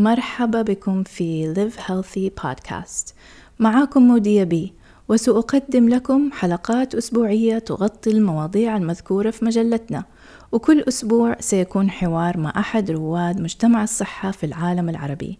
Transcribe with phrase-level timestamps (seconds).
[0.00, 3.12] مرحبا بكم في Live Healthy Podcast.
[3.58, 4.72] معاكم مودية بي
[5.08, 10.04] وسأقدم لكم حلقات أسبوعية تغطي المواضيع المذكورة في مجلتنا.
[10.52, 15.38] وكل أسبوع سيكون حوار مع أحد رواد مجتمع الصحة في العالم العربي.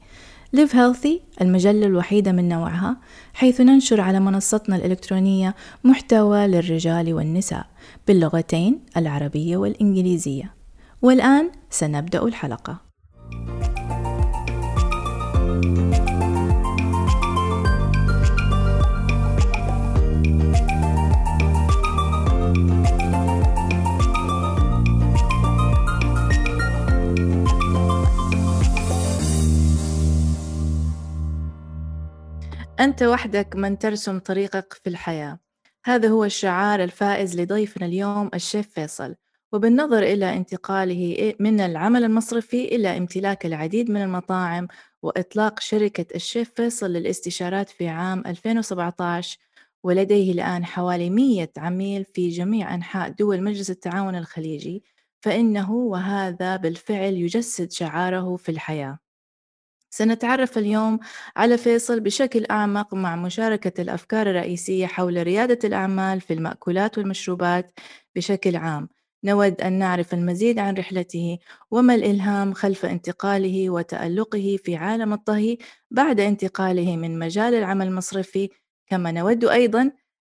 [0.57, 2.97] Live Healthy المجلة الوحيدة من نوعها
[3.35, 7.67] حيث ننشر على منصتنا الإلكترونية محتوى للرجال والنساء
[8.07, 10.55] باللغتين العربية والإنجليزية.
[11.03, 12.90] والآن سنبدأ الحلقة.
[32.81, 35.39] أنت وحدك من ترسم طريقك في الحياة.
[35.85, 39.15] هذا هو الشعار الفائز لضيفنا اليوم الشيف فيصل.
[39.53, 44.69] وبالنظر إلى انتقاله من العمل المصرفي إلى امتلاك العديد من المطاعم
[45.03, 49.39] وإطلاق شركة الشيف فيصل للاستشارات في عام 2017
[49.85, 54.85] ولديه الآن حوالي 100 عميل في جميع أنحاء دول مجلس التعاون الخليجي
[55.21, 58.99] فإنه وهذا بالفعل يجسد شعاره في الحياة.
[59.91, 60.99] سنتعرف اليوم
[61.37, 67.73] على فيصل بشكل أعمق مع مشاركة الأفكار الرئيسية حول ريادة الأعمال في المأكولات والمشروبات
[68.17, 68.89] بشكل عام.
[69.25, 71.39] نود أن نعرف المزيد عن رحلته
[71.71, 75.59] وما الإلهام خلف انتقاله وتألقه في عالم الطهي
[75.91, 78.49] بعد انتقاله من مجال العمل المصرفي.
[78.87, 79.91] كما نود أيضا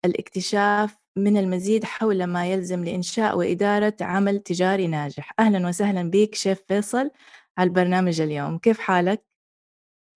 [0.06, 5.34] الاكتشاف من المزيد حول ما يلزم لإنشاء وإدارة عمل تجاري ناجح.
[5.40, 7.09] أهلا وسهلا بك شيف فيصل
[7.58, 8.58] على البرنامج اليوم.
[8.58, 9.34] كيف حالك؟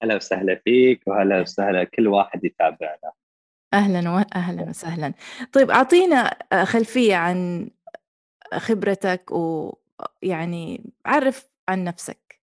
[0.03, 3.11] أهلا وسهلا فيك واهلا وسهلا كل واحد يتابعنا.
[3.73, 5.14] أهلا واهلا وسهلا.
[5.53, 7.69] طيب أعطينا خلفية عن
[8.53, 12.40] خبرتك ويعني عرف عن نفسك.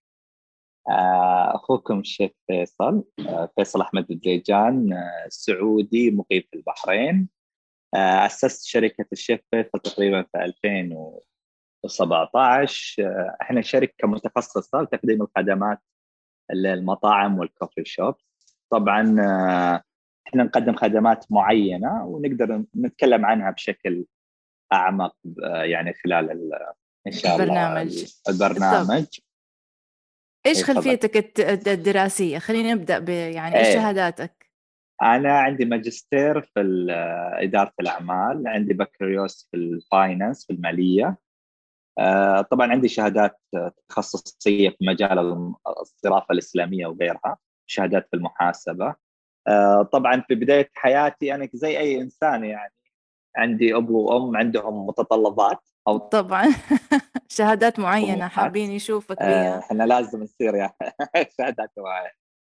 [0.89, 7.29] آه، أخوكم الشيخ فيصل آه، فيصل أحمد الديجان آه، سعودي مقيم في البحرين.
[7.95, 15.79] أسست شركة الشيف فيصل تقريبا في 2017 إحنا شركة متخصصة لتقديم الخدمات
[16.51, 18.15] المطاعم والكوفي شوب
[18.71, 19.83] طبعا آه،
[20.27, 24.05] إحنا نقدم خدمات معينة ونقدر نتكلم عنها بشكل
[24.73, 26.53] أعمق آه، يعني خلال
[27.07, 28.05] إن شاء البرنامج.
[28.29, 29.05] الله البرنامج
[30.45, 33.73] إيش إيه، خلفيتك الدراسية؟ خلينا نبدا ب يعني إيش إيه.
[33.73, 34.47] شهاداتك؟
[35.01, 36.87] أنا عندي ماجستير في
[37.33, 41.05] إدارة الأعمال عندي بكالوريوس في الفاينانس في المالية.
[41.05, 41.17] آه،
[42.51, 43.39] طبعا عندي شهادات
[43.89, 45.19] تخصصية في مجال
[45.81, 48.95] الصرافة الإسلامية وغيرها شهادات في المحاسبة.
[49.47, 52.73] آه، طبعا في بداية حياتي أنا زي أي إنسان يعني
[53.37, 56.45] عندي أبو وأم عندهم متطلبات أو طبعا.
[57.29, 60.73] شهادات معينة حابين يشوفك بها آه، إحنا لازم نصير يعني
[61.37, 61.71] شهادات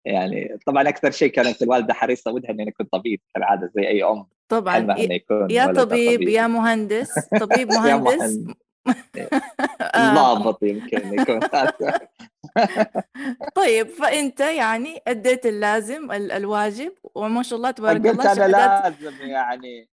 [0.05, 4.25] يعني طبعا أكثر شيء كانت الوالدة حريصة ودها إني اكون طبيب كالعاده زي أي أم.
[4.49, 4.77] طبعا.
[5.49, 6.21] يا طبيب, طبيب.
[6.21, 7.19] يا مهندس.
[7.39, 8.39] طبيب مهندس.
[10.15, 11.39] ضابط يمكن يكون
[13.55, 19.89] طيب فأنت يعني أديت اللازم الواجب وما شاء الله تبارك الله قلت أنا لازم يعني.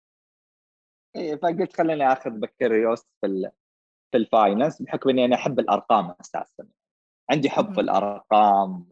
[1.17, 3.51] إيه فقلت خليني آخذ بكالوريوس في
[4.13, 6.67] في الفاينانس بحكم إني أنا أحب الأرقام أساسا.
[7.31, 8.87] عندي حب في الأرقام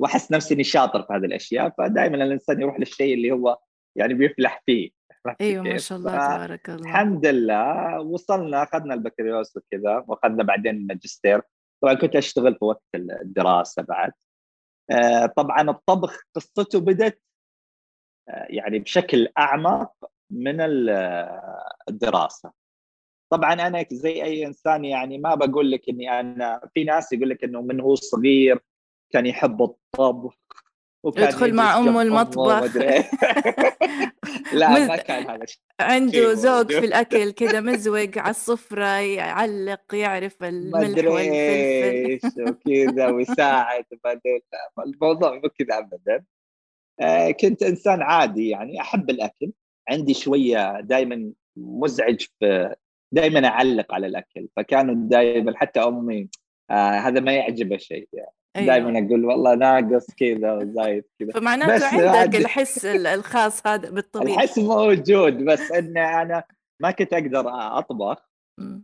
[0.00, 3.58] وأحس نفسي إني شاطر في هذه الأشياء فدائما الإنسان يروح للشيء اللي هو
[3.96, 4.97] يعني بيفلح فيه.
[5.40, 6.90] أيوه ما شاء الله تبارك الله.
[6.90, 11.42] الحمد لله وصلنا أخذنا البكالوريوس وكذا وأخذنا بعدين الماجستير.
[11.82, 14.12] طبعا كنت أشتغل في وقت الدراسة بعد.
[14.90, 17.22] آه، طبعا الطبخ قصته بدت
[18.28, 19.92] آه، يعني بشكل أعمق
[20.30, 20.56] من
[21.88, 22.52] الدراسة.
[23.32, 27.44] طبعا أنا زي أي إنسان يعني ما بقول لك إني أنا في ناس يقول لك
[27.44, 28.58] إنه من هو صغير
[29.10, 30.38] كان يحب الطبخ
[31.06, 32.76] يدخل مع أمه المطبخ.
[34.52, 35.60] لا ما كان هذا الشيء.
[35.80, 42.48] عنده ذوق في الأكل كذا مزوق على السفره يعلق يعرف الملح والفلفل.
[42.48, 44.40] وكذا ويساعد بعدين
[44.86, 46.24] الموضوع مو كذا ابدا.
[47.00, 49.52] آه، كنت إنسان عادي يعني أحب الأكل.
[49.88, 52.74] عندي شوية دائما مزعج في
[53.12, 54.48] دائما أعلق على الأكل.
[54.56, 56.28] فكانوا دائما حتى أمي
[56.70, 58.37] آه هذا ما يعجبه شيء يعني.
[58.56, 58.66] أيوة.
[58.66, 61.32] دائما أقول والله ناقص كذا وزايد كذا.
[61.32, 66.44] فمعناته عندك الحس الخاص هذا بالطبيخ الحس موجود بس اني أنا
[66.82, 67.44] ما كنت أقدر
[67.78, 68.28] أطبخ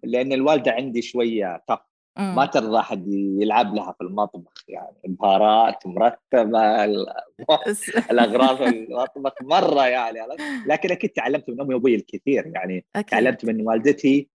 [0.05, 1.81] لأن الوالدة عندي شوية طف
[2.19, 3.08] ما ترضى أحد
[3.38, 6.84] يلعب لها في المطبخ يعني بهارات مرتبة
[8.11, 10.19] الأغراض المطبخ مرة يعني
[10.66, 13.11] لكن أكيد تعلمت من أمي وأبوي الكثير يعني أكيد.
[13.11, 14.28] تعلمت من والدتي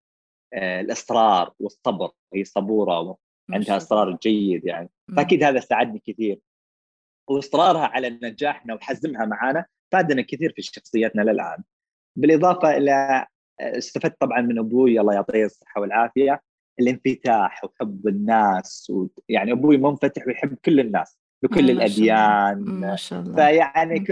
[0.53, 3.17] آه، الإصرار والصبر هي صبورة
[3.50, 4.90] عندها إصرار جيد يعني.
[5.18, 6.40] فأكيد هذا ساعدني كثير.
[7.30, 11.63] وإصرارها على نجاحنا وحزمها معنا فادنا كثير في شخصيتنا للآن.
[12.16, 13.25] بالإضافة إلى
[13.62, 16.42] استفدت طبعا من أبوي الله يعطيه الصحة والعافية
[16.80, 18.92] الانفتاح وحب الناس
[19.30, 22.60] يعني أبوي منفتح ويحب كل الناس بكل الأديان.
[22.60, 23.36] ما شاء الله.
[23.36, 24.06] فيعني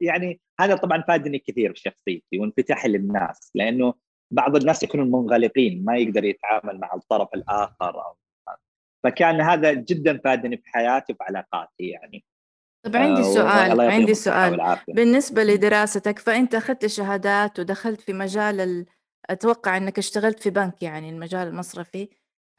[0.00, 3.94] يعني هذا طبعا فادني كثير في شخصيتي وانفتاحي للناس لأنه
[4.30, 8.16] بعض الناس يكونون منغلقين ما يقدر يتعامل مع الطرف الآخر أو
[9.10, 12.24] فكان هذا جدا فادني في حياتي وفي علاقاتي يعني
[12.82, 18.86] طب عندي آه، سؤال عندي سؤال بالنسبة لدراستك فأنت أخذت شهادات ودخلت في مجال ال...
[19.30, 22.08] أتوقع أنك اشتغلت في بنك يعني المجال المصرفي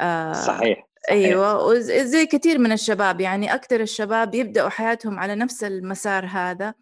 [0.02, 5.64] آه صحيح, صحيح أيوة وزي كثير من الشباب يعني أكثر الشباب يبدأوا حياتهم على نفس
[5.64, 6.74] المسار هذا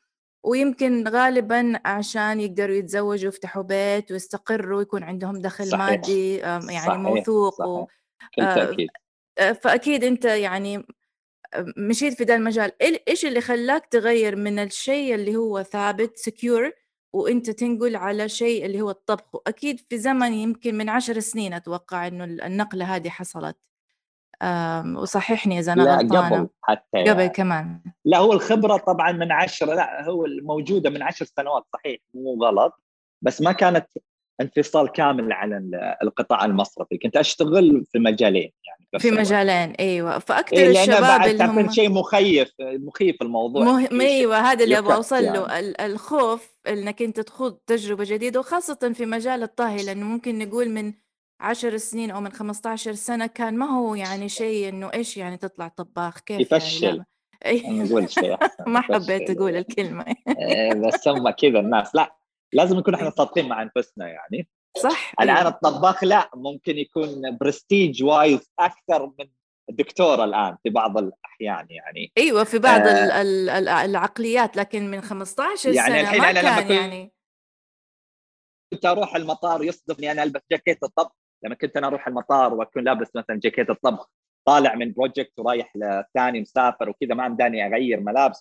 [0.43, 5.89] ويمكن غالبا عشان يقدروا يتزوجوا ويفتحوا بيت ويستقروا ويكون عندهم دخل صحيح.
[5.89, 6.97] مادي يعني صحيح.
[6.97, 7.67] موثوق صحيح.
[7.67, 7.87] و...
[8.41, 8.75] آه
[9.61, 10.85] فأكيد أنت يعني
[11.77, 12.71] مشيت في ذا المجال.
[13.07, 16.71] إيش اللي خلاك تغير من الشيء اللي هو ثابت secure
[17.13, 22.07] وأنت تنقل على شيء اللي هو الطبخ؟ واكيد في زمن يمكن من عشر سنين أتوقع
[22.07, 23.57] إنه النقلة هذه حصلت.
[24.95, 26.37] وصححني إذا أنا لا غلطانة.
[26.37, 27.29] قبل حتى قبل يعني.
[27.29, 27.81] كمان.
[28.05, 32.83] لا هو الخبرة طبعا من عشرة لا هو الموجودة من عشر سنوات صحيح مو غلط
[33.21, 33.87] بس ما كانت
[34.41, 35.71] انفصال كامل عن
[36.03, 36.97] القطاع المصرفي.
[36.97, 40.19] كنت أشتغل في مجالين يعني في مجالين إيوه.
[40.19, 43.63] فأكثر إيه الشباب اللي هم شيء مخيف مخيف الموضوع.
[43.63, 44.01] مه...
[44.01, 45.47] إيوه هذا اللي أبغى أوصل له.
[45.47, 45.85] يعني.
[45.85, 50.93] الخوف إنك أنت تخوض تجربة جديدة وخاصة في مجال الطهي لأنه ممكن نقول من
[51.39, 55.67] عشر سنين أو من 15 سنة كان ما هو يعني شيء إنه إيش يعني تطلع
[55.67, 57.03] طباخ كيف يفشل.
[57.41, 57.79] يعني.
[57.79, 58.37] نقول شيء.
[58.67, 60.05] ما حبيت أقول الكلمة.
[60.27, 61.95] إيه، بس هم كذا الناس.
[61.95, 62.17] لا
[62.53, 64.47] لازم نكون إحنا صادقين مع أنفسنا يعني.
[64.77, 65.49] صح الآن أيوة.
[65.49, 69.29] الطباخ لا ممكن يكون prestige wise أكثر من
[69.69, 72.11] الدكتور الآن في بعض الأحيان يعني.
[72.17, 73.21] أيوه في بعض آه.
[73.85, 77.11] العقليات لكن من 15 يعني سنة الحين ما أنا كان يعني.
[78.73, 81.15] كنت أروح المطار يصدفني أنا ألبس جاكيت الطبخ.
[81.43, 84.09] لما كنت أنا أروح المطار وأكون لابس مثلا جاكيت الطبخ
[84.47, 88.39] طالع من بروجكت ورايح لثاني مسافر وكذا ما مداني أغير ملابس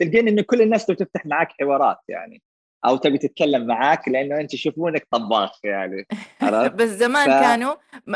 [0.00, 2.42] تلقين انه كل الناس تفتح معك حوارات يعني.
[2.84, 6.06] أو تبي تتكلم معاك لأنه أنت يشوفونك طباخ يعني
[6.78, 7.28] بس زمان ف...
[7.28, 7.74] كانوا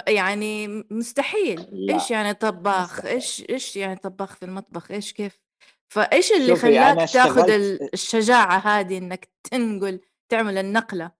[0.08, 1.66] يعني مستحيل.
[1.72, 1.94] لا.
[1.94, 3.14] إيش يعني طباخ؟ مستحيل.
[3.14, 5.40] إيش إيش يعني طباخ في المطبخ؟ إيش كيف؟
[5.88, 7.50] فإيش اللي خلاك تاخذ
[7.94, 11.10] الشجاعة هذه إنك تنقل تعمل النقلة؟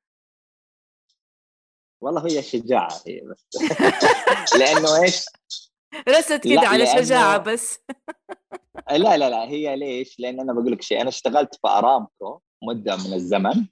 [2.02, 3.46] والله هي شجاعة هي بس
[4.58, 5.24] لأنه إيش؟
[6.08, 7.02] رست كده على لأنه...
[7.02, 7.78] شجاعة بس.
[8.90, 12.40] لا لا لا هي ليش؟ لأن أنا بقول لك شيء أنا اشتغلت في أرامكو.
[12.62, 13.66] مدة من الزمن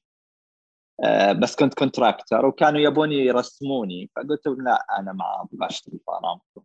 [1.04, 6.10] آه، بس كنت كونتراكتر وكانوا يبوني يرسموني فقلت لهم لا أنا ما أبغى اشتغل في
[6.10, 6.62] أرامكو.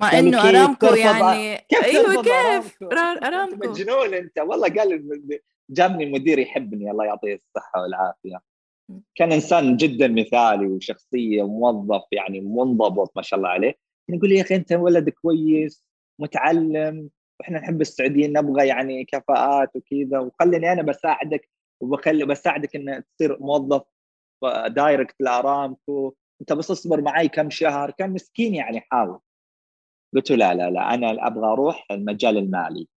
[0.00, 4.38] مع إنه أرامكو يعني كيف أيوه كيف؟ أرامكو؟ مجنون أنت.
[4.38, 5.04] والله قال
[5.70, 8.40] جابني مدير يحبني الله يعطيه الصحة والعافية.
[9.14, 13.74] كان إنسان جدا مثالي وشخصية موظف يعني منضبط ما شاء الله عليه.
[14.08, 15.84] يقول لي يا أخي أنت ولد كويس
[16.18, 17.10] متعلم
[17.40, 20.18] وإحنا نحب السعوديين نبغى يعني كفاءات وكذا.
[20.18, 21.50] وخليني أنا بساعدك
[21.80, 23.82] وبخلي بساعدك ان تصير موظف
[24.66, 26.14] direct لأرامكو.
[26.40, 27.90] أنت بس اصبر معي كم شهر.
[27.90, 29.20] كان مسكين يعني حاول.
[30.14, 32.88] قلت له لا لا لا أنا أبغى أروح المجال المالي.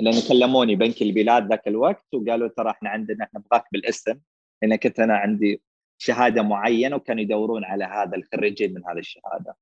[0.00, 4.20] لأن كلموني بنك البلاد ذاك الوقت وقالوا ترى إحنا عندنا إحنا نبغاك بالاسم.
[4.62, 5.62] لأن كنت أنا عندي
[5.98, 9.56] شهادة معينة وكانوا يدورون على هذا الخريجين من هذه الشهادة.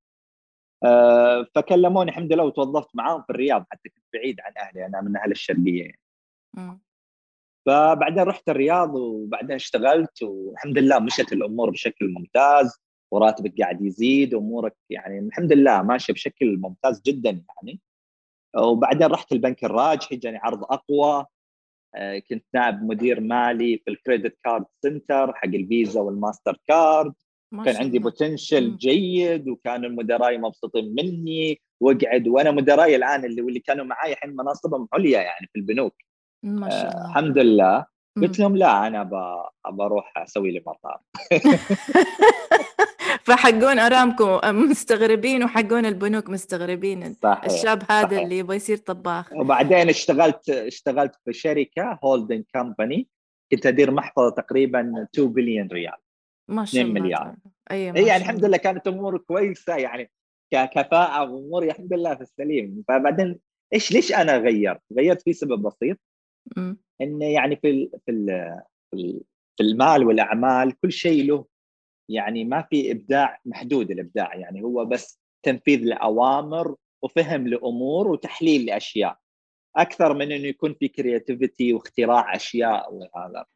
[1.55, 5.31] فكلموني الحمد لله وتوظفت معاهم في الرياض حتى كنت بعيد عن أهلي أنا من أهل
[5.31, 5.83] الشرقية.
[5.83, 6.01] يعني.
[7.67, 12.81] فبعدين رحت الرياض وبعدين اشتغلت والحمد لله مشت الأمور بشكل ممتاز
[13.13, 17.81] وراتبك قاعد يزيد امورك يعني الحمد لله ماشية بشكل ممتاز جدا يعني.
[18.57, 21.27] وبعدين رحت البنك الراجحي جاني عرض أقوى.
[21.95, 27.15] آه، كنت نائب مدير مالي في ال credit card center حق الفيزا والماستر كارد.
[27.65, 33.85] كان عندي potential جيد وكان المدراء مبسوطين مني وأقعد وأنا مدراي الآن اللي واللي كانوا
[33.85, 35.95] معي الحين مناصبهم عليا يعني في البنوك.
[36.43, 37.05] ما شاء الله.
[37.05, 37.87] آه الحمد لله.
[38.17, 39.01] قلت لهم لا أنا
[39.67, 41.01] أبى أروح أسوي لي مطعم
[43.27, 47.17] فحقون ارامكو مستغربين وحقون البنوك مستغربين.
[47.23, 47.45] صحيح.
[47.45, 48.23] الشاب هذا صحيح.
[48.23, 49.33] اللي يبغى يصير طباخ.
[49.33, 53.09] وبعدين اشتغلت اشتغلت في شركة holding company
[53.53, 55.97] كنت أدير محفظة تقريبا 2 بليون ريال.
[56.49, 57.37] ما شاء الله 2 مليار
[57.71, 60.11] أي إيه، يعني الحمد لله كانت امور كويسة يعني
[60.51, 62.85] ككفاءه وأمور الحمد لله في السليم.
[62.89, 63.39] فبعدين
[63.75, 65.99] إيش ليش أنا غيرت؟ غيرت في سبب بسيط.
[67.01, 68.27] انه يعني في في
[69.57, 71.45] في المال والأعمال كل شيء له
[72.11, 74.35] يعني ما في إبداع محدود الإبداع.
[74.35, 79.19] يعني هو بس تنفيذ لأوامر وفهم لأمور وتحليل لأشياء.
[79.77, 83.47] أكثر من إنه يكون في كرياتيفيتي واختراع أشياء وهذا.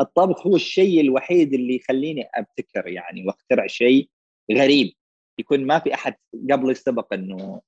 [0.00, 4.08] فالطبخ هو الشيء الوحيد اللي يخليني أبتكر يعني وأخترع شيء
[4.52, 4.92] غريب.
[5.38, 6.14] يكون ما في أحد
[6.50, 7.60] قبل سبق إنه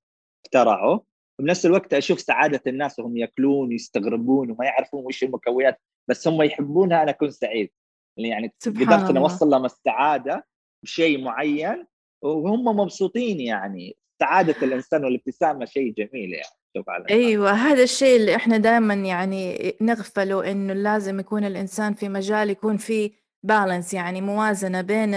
[0.45, 1.05] اخترعه.
[1.39, 7.03] وبنفس الوقت أشوف سعادة الناس وهم يأكلون ويستغربون وما يعرفون وش المكونات بس هم يحبونها
[7.03, 7.71] أنا أكون سعيد.
[8.17, 10.47] يعني قدرت ان أوصل لهم السعادة
[10.85, 11.87] بشيء معين
[12.23, 13.97] وهم مبسوطين يعني.
[14.21, 16.62] سعادة الإنسان والابتسامة شيء جميل يعني.
[16.76, 22.09] شوف على أيوه هذا الشيء اللي إحنا دائما يعني نغفله إنه لازم يكون الإنسان في
[22.09, 23.12] مجال يكون فيه
[23.43, 25.14] بالانس يعني موازنة بين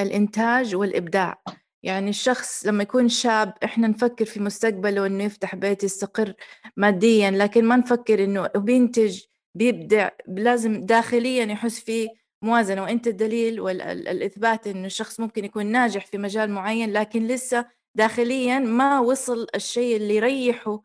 [0.00, 1.42] الإنتاج والإبداع.
[1.82, 6.34] يعني الشخص لما يكون شاب إحنا نفكر في مستقبله إنه يفتح بيت يستقر
[6.76, 9.20] ماديا لكن ما نفكر إنه بينتج
[9.54, 12.08] بيبدع لازم داخليا يحس في
[12.42, 12.82] موازنة.
[12.82, 19.00] وإنت الدليل والاثبات إنه الشخص ممكن يكون ناجح في مجال معين لكن لسه داخليا ما
[19.00, 20.82] وصل الشيء اللي يريحه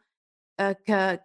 [0.59, 1.21] آه، ك...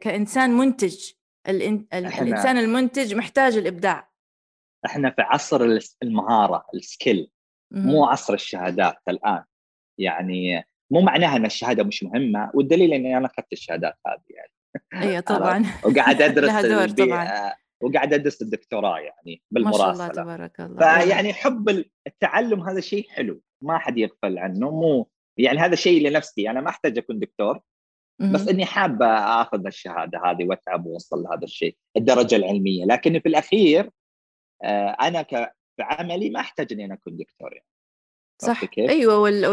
[0.00, 1.12] كإنسان منتج.
[1.48, 4.10] الإنسان المنتج محتاج الإبداع.
[4.86, 7.30] إحنا في عصر المهارة السكيل
[7.70, 9.44] مو عصر الشهادات الآن.
[9.98, 14.52] يعني مو معناها إن الشهادة مش مهمة والدليل إني أنا أخذت الشهادات هذه يعني.
[15.08, 15.64] أيوه طبعا.
[15.84, 17.52] وقاعد أدرس دور طبعا.
[17.82, 20.78] وقاعد أدرس الدكتوراه يعني بالمراسله ما شاء الله تبارك الله.
[20.78, 23.42] فيعني حب التعلم هذا شيء حلو.
[23.62, 27.60] ما حد يغفل عنه مو يعني هذا شيء لنفسي أنا ما أحتاج أكون دكتور
[28.20, 32.84] بس إني حابة آخذ الشهادة هذه وأتعب وأوصل لهذا الشيء الدرجة العلمية.
[32.84, 33.90] لكن في الأخير
[34.64, 35.46] آه، أنا في
[35.80, 37.66] عملي ما أحتاج إني أنا أكون دكتور يعني.
[38.42, 39.46] صح؟ أيوه وال...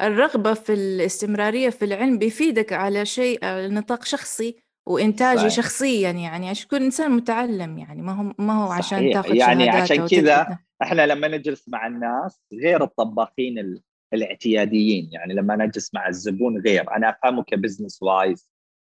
[0.00, 4.61] والرغبه في الاستمرارية في العلم بيفيدك على شيء على نطاق شخصي.
[4.86, 5.52] وانتاجي صحيح.
[5.52, 10.06] شخصيا يعني عشان تكون إنسان متعلم يعني ما هو ما هو عشان تاخذ يعني عشان
[10.06, 13.80] كذا إحنا لما نجلس مع الناس غير الطباخين
[14.14, 15.08] الاعتياديين.
[15.12, 16.96] يعني لما نجلس مع الزبون غير.
[16.96, 18.50] أنا أفهمه ك business wise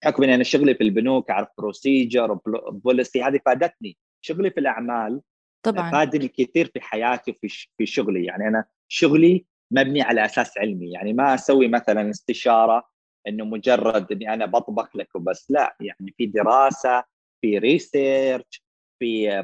[0.03, 2.39] بحكم إني أنا شغلي في البنوك أعرف procedure
[2.71, 3.97] policy هذه فادتني.
[4.21, 5.21] شغلي في الأعمال
[5.65, 5.91] طبعا.
[5.91, 8.25] فادني كثير في حياتي وفي في شغلي.
[8.25, 10.91] يعني أنا شغلي مبني على أساس علمي.
[10.91, 12.92] يعني ما أسوي مثلا استشارة
[13.27, 15.51] إنه مجرد إني أنا بطبخ لك وبس.
[15.51, 17.03] لا يعني في دراسة
[17.41, 18.63] في research
[18.99, 19.43] في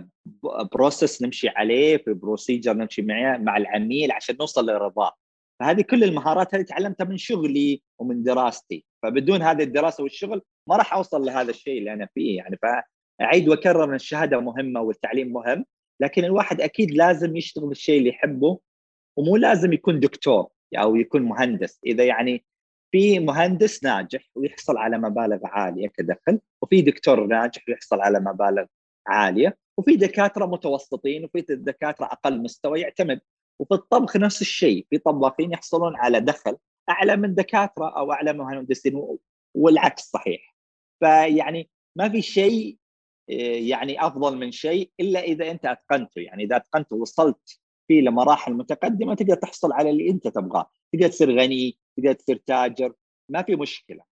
[0.74, 5.12] process نمشي عليه في procedure نمشي معه مع العميل عشان نوصل للرضا
[5.60, 8.86] فهذه كل المهارات هذه تعلمتها من شغلي ومن دراستي.
[9.04, 12.38] فبدون هذه الدراسة والشغل ما راح أوصل لهذا الشيء اللي أنا فيه.
[12.38, 15.66] يعني فأعيد وأكرر إن الشهادة مهمة والتعليم مهم
[16.02, 18.60] لكن الواحد أكيد لازم يشتغل بالشيء اللي يحبه
[19.18, 21.80] ومو لازم يكون دكتور أو يكون مهندس.
[21.86, 22.46] إذا يعني
[22.92, 28.66] في مهندس ناجح ويحصل على مبالغ عالية كدخل وفي دكتور ناجح ويحصل على مبالغ
[29.08, 33.22] عالية وفي دكاترة متوسطين وفي دكاترة أقل مستوى يعتمد.
[33.60, 36.58] وفي الطبخ نفس الشيء في طباخين يحصلون على دخل
[36.90, 39.18] أعلى من دكاترة أو أعلى من مهندسين
[39.56, 40.56] والعكس صحيح.
[41.00, 42.78] فيعني ما في شيء
[43.28, 46.22] يعني أفضل من شيء إلا إذا أنت أتقنته.
[46.22, 50.70] يعني إذا أتقنته وصلت فيه لمراحل متقدمة تقدر تحصل على اللي أنت تبغاه.
[50.94, 52.94] تقدر تصير غني تقدر تصير تاجر
[53.30, 54.04] ما في مشكلة.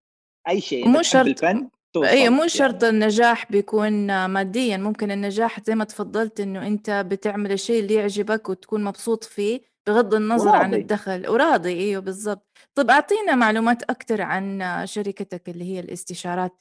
[0.50, 2.84] أي شيء مو شرط الفن اي مو شرط.
[2.84, 4.78] النجاح بيكون ماديا.
[4.78, 10.14] ممكن النجاح زي ما تفضلت إنه أنت بتعمل الشيء اللي يعجبك وتكون مبسوط فيه بغض
[10.14, 10.64] النظر وراضي.
[10.64, 11.30] عن الدخل.
[11.30, 12.48] وراضي إيوه بالضبط.
[12.76, 16.58] طب أعطينا معلومات أكثر عن شركتك اللي هي الاستشارات.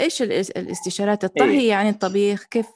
[0.00, 2.66] إيش الاستشارات الطهي إيه؟ يعني الطبيخ؟ كيف؟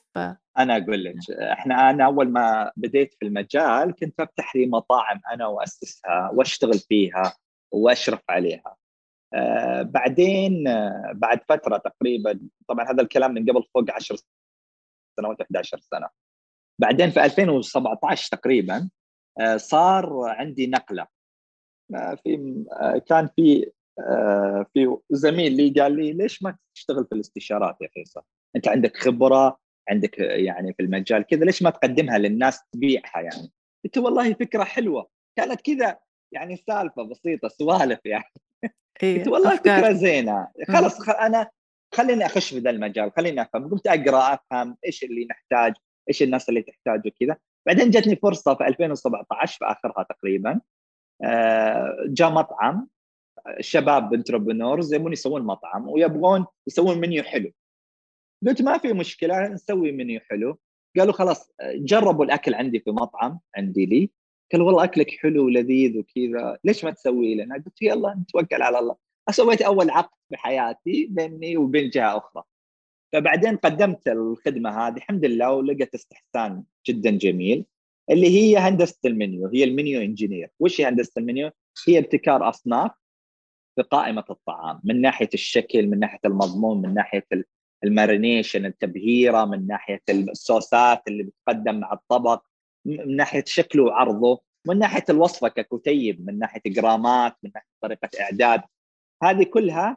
[0.58, 5.46] أنا أقول لك إحنا أنا أول ما بديت في المجال كنت أفتح لي مطاعم أنا
[5.46, 7.36] وأسسها وأشتغل فيها
[7.72, 8.76] وأشرف عليها.
[9.34, 14.18] آه بعدين آه بعد فترة تقريبا طبعا هذا الكلام من قبل فوق 10
[15.20, 16.08] سنوات 11 سنة.
[16.78, 18.90] بعدين في 2017 تقريبا
[19.40, 21.06] آه صار عندي نقلة.
[21.94, 23.70] آه في آه كان في
[24.74, 28.22] في زميل لي قال لي ليش ما تشتغل في الاستشارات يا فيصل؟
[28.56, 29.58] أنت عندك خبرة
[29.88, 33.52] عندك يعني في المجال كذا ليش ما تقدمها للناس تبيعها يعني؟
[33.84, 35.08] قلت والله فكرة حلوة.
[35.36, 35.98] كانت كذا
[36.32, 38.32] يعني سالفة بسيطة سوالف يعني.
[39.02, 39.78] إيه قلت والله أفكار.
[39.78, 40.48] فكرة زينة.
[40.68, 41.50] خلاص خل أنا
[41.94, 43.70] خليني أخش في ذا المجال خليني أفهم.
[43.70, 45.74] قمت أقرأ أفهم إيش اللي نحتاج
[46.08, 47.36] إيش الناس اللي تحتاجه كذا.
[47.66, 50.60] بعدين جاتني فرصة في 2017 في آخرها تقريبا
[51.24, 52.88] آه، جاء مطعم
[53.60, 57.52] شباب entrepreneurs يبون يسوون مطعم ويبغون يسوون منيو حلو.
[58.46, 60.58] قلت ما في مشكلة نسوي منيو حلو.
[60.98, 64.10] قالوا خلاص جربوا الأكل عندي في مطعم عندي لي.
[64.52, 68.96] قال والله أكلك حلو ولذيذ وكذا ليش ما تسوي لنا؟ قلت يلا نتوكل على الله.
[69.30, 72.42] سويت أول عقد في حياتي بيني وبين جهة أخرى.
[73.12, 77.64] فبعدين قدمت الخدمة هذه الحمد لله ولقيت استحسان جدا جميل.
[78.10, 81.50] اللي هي هندسة المنيو هي ال menu engineer وش هي هندسة المنيو؟
[81.88, 82.90] هي ابتكار أصناف
[83.76, 87.26] في قائمة الطعام من ناحية الشكل من ناحية المضمون من ناحية
[87.84, 92.42] ال marination التبهيرة من ناحية الصوصات اللي بتقدم مع الطبق
[92.86, 98.62] من ناحية شكله وعرضه من ناحية الوصفة ككتيب من ناحية جرامات من ناحية طريقة إعداد.
[99.22, 99.96] هذه كلها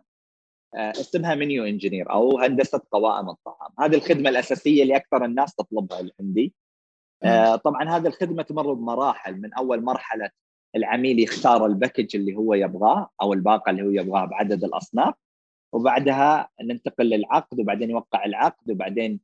[0.75, 3.71] آه، اسمها menu engineer أو هندسة قوائم الطعام.
[3.79, 6.53] هذه الخدمة الأساسية اللي أكثر الناس تطلبها عندي
[7.23, 10.29] آه، طبعا هذه الخدمة تمر بمراحل من أول مرحلة
[10.75, 15.13] العميل يختار ال package اللي هو يبغاه أو الباقة اللي هو يبغاها بعدد الأصناف
[15.73, 19.19] وبعدها ننتقل للعقد وبعدين يوقع العقد وبعدين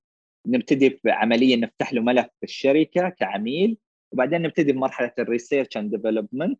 [0.48, 3.78] نبتدي بعملية نفتح له ملف في الشركة كعميل
[4.12, 6.60] وبعدين نبتدي بمرحلة ال research and development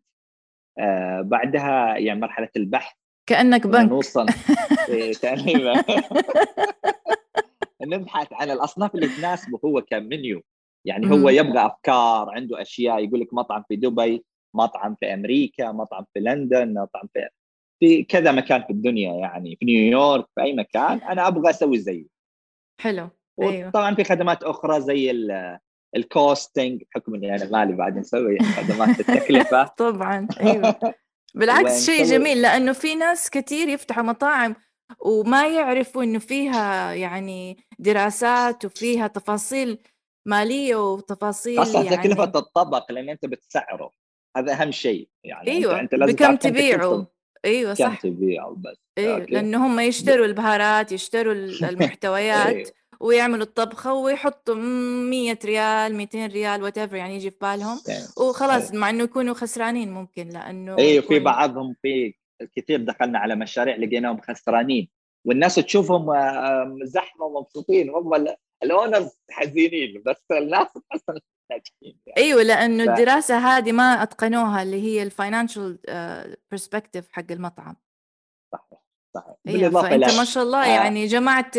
[1.20, 2.96] بعدها يعني مرحلة البحث.
[3.26, 3.88] كأنك بنك.
[3.88, 4.26] نوصل
[4.88, 5.84] إيه، تقريبا
[7.82, 10.42] نبحث عن الأصناف اللي تناسبه هو كمنيو.
[10.84, 16.06] يعني هو يبغى أفكار عنده أشياء يقول لك مطعم في دبي مطعم في أمريكا مطعم
[16.14, 17.28] في لندن مطعم في
[17.80, 22.06] في كذا مكان في الدنيا يعني في نيويورك في أي مكان أنا أبغى أسوي زيه.
[22.80, 23.08] حلو.
[23.42, 23.70] أيوه.
[23.70, 25.12] طبعا في خدمات أخرى زي
[25.96, 29.64] الكوستنج بحكم إني أنا مالي بعد نسوي خدمات التكلفة.
[29.76, 30.94] طبعا أيوه.
[31.34, 34.56] بالعكس شيء جميل لأنه في ناس كثير يفتحوا مطاعم
[35.00, 39.78] وما يعرفوا إنه فيها يعني دراسات وفيها تفاصيل
[40.26, 41.96] مالية وتفاصيل خاصه يعني...
[41.96, 43.92] تكلفه الطبق لأن أنت بتسعره.
[44.36, 47.06] هذا أهم شيء يعني أيوه أنت, لازم بكم تبيعه.
[47.44, 48.00] أيوه صح.
[48.00, 51.32] كم تبيعه بس أيوه لأنه هم يشتروا البهارات يشتروا
[51.70, 52.70] المحتويات أيوه.
[53.00, 57.78] ويعملوا الطبخة ويحطوا 100 ريال 200 ريال وات يعني يجي في بالهم.
[58.16, 62.14] وخلاص مع إنه يكونوا خسرانين ممكن لأنه أيوه في بعضهم في
[62.56, 64.88] كثير دخلنا على مشاريع لقيناهم خسرانين
[65.24, 68.26] والناس تشوفهم آه، زحمة ومبسوطين هم
[68.62, 71.02] ال owners حزينين بس الناس تحس
[71.52, 71.98] يعني.
[72.16, 72.88] أيوه لأنه ف...
[72.88, 75.78] الدراسة هذه ما أتقنوها اللي هي ال financial
[76.50, 77.76] perspective آه، حق المطعم.
[78.52, 78.82] صحيح
[79.14, 79.34] صحيح.
[79.48, 80.74] إيه بالإضافة فأنت ما شاء الله آه.
[80.74, 81.58] يعني جمعت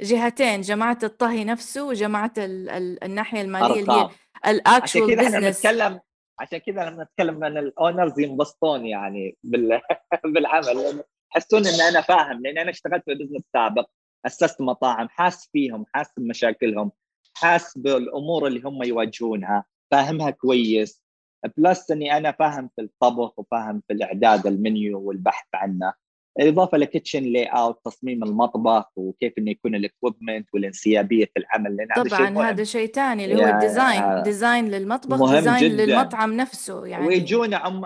[0.00, 2.70] جهتين جمعت الطهي نفسه وجمعت ال...
[2.70, 3.04] ال...
[3.04, 4.10] الناحية المالية اللي هي
[4.46, 6.00] ال actual business نتكلم
[6.38, 9.80] عشان كذا لما نتكلم عن ال owners ينبسطون يعني بال...
[10.34, 11.04] بالعمل.
[11.30, 13.86] يحسون إن أنا فاهم لأن أنا اشتغلت في business سابق
[14.26, 16.92] أسست مطاعم حاس فيهم حاس بمشاكلهم.
[17.44, 21.04] حاس بالامور اللي هم يواجهونها فاهمها كويس.
[21.56, 25.92] plus إني أنا فاهم في الطبخ وفاهم في الإعداد المنيو والبحث عنه.
[26.40, 31.88] إضافة ل kitchen layout تصميم المطبخ وكيف إنه يكون ال equipment والانسيابية في العمل لأن
[32.04, 35.74] طبعا هذا شيء هذا شيء ثاني اللي هو يعني ال design design للمطبخ مهم design
[35.74, 35.86] جداً.
[35.86, 37.06] للمطعم نفسه يعني.
[37.06, 37.84] ويجونا عم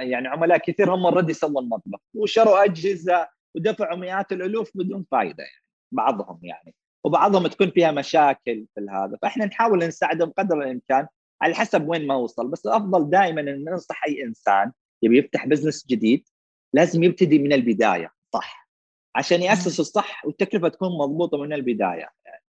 [0.00, 5.64] يعني عملاء كثير هم already سووا المطبخ وشروا أجهزة ودفعوا مئات الألوف بدون فائده يعني
[5.92, 6.74] بعضهم يعني.
[7.04, 11.06] وبعضهم تكون فيها مشاكل في هذا فإحنا نحاول نساعدهم قدر الإمكان
[11.42, 12.48] على حسب وين ما وصل.
[12.48, 16.28] بس الأفضل دائما إن ننصح أي إنسان يبي يفتح business جديد
[16.72, 18.12] لازم يبتدي من البداية.
[18.34, 18.70] صح.
[19.16, 22.08] عشان يأسس الصح والتكلفة تكون مضبوطة من البداية.
[22.24, 22.44] يعني.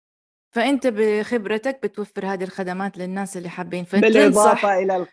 [0.54, 5.06] فأنت بخبرتك بتوفر هذه الخدمات للناس اللي حابين بالإضافة إلى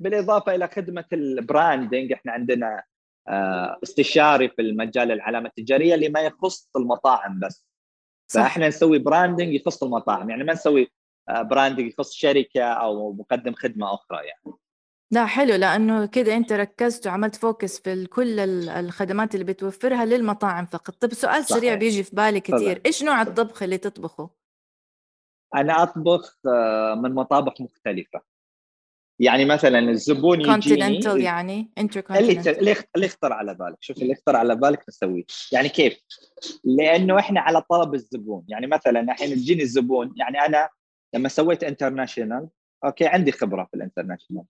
[0.00, 2.82] بالإضافة إلى خدمة ال branding إحنا عندنا
[3.28, 7.67] آه، استشاري في المجال العلامة التجارية اللي ما يخص المطاعم بس.
[8.28, 10.90] فاحنا نسوي branding يخص المطاعم يعني ما نسوي
[11.28, 14.56] branding آه، يخص شركة أو مقدم خدمة أخرى يعني.
[15.10, 20.94] لا حلو لأنه كده أنت ركزت وعملت focus في كل الخدمات اللي بتوفرها للمطاعم فقط.
[20.94, 21.58] طيب سؤال صحيح.
[21.58, 22.80] سريع بيجي في بالي كثير طبعا.
[22.86, 24.30] إيش نوع الطبخ اللي تطبخه؟
[25.54, 28.20] أنا أطبخ آه، من مطابخ مختلفة.
[29.20, 33.76] يعني مثلا الزبون يجيني continental يعني inter اللي اللي يخطر على بالك.
[33.80, 36.00] شوف اللي يخطر على بالك نسويه يعني كيف؟
[36.64, 38.44] لأنه إحنا على طلب الزبون.
[38.48, 40.14] يعني مثلا الحين تجيني الزبون.
[40.16, 40.68] يعني أنا
[41.14, 42.48] لما سويت international
[42.84, 44.44] okay عندي خبرة في ال international.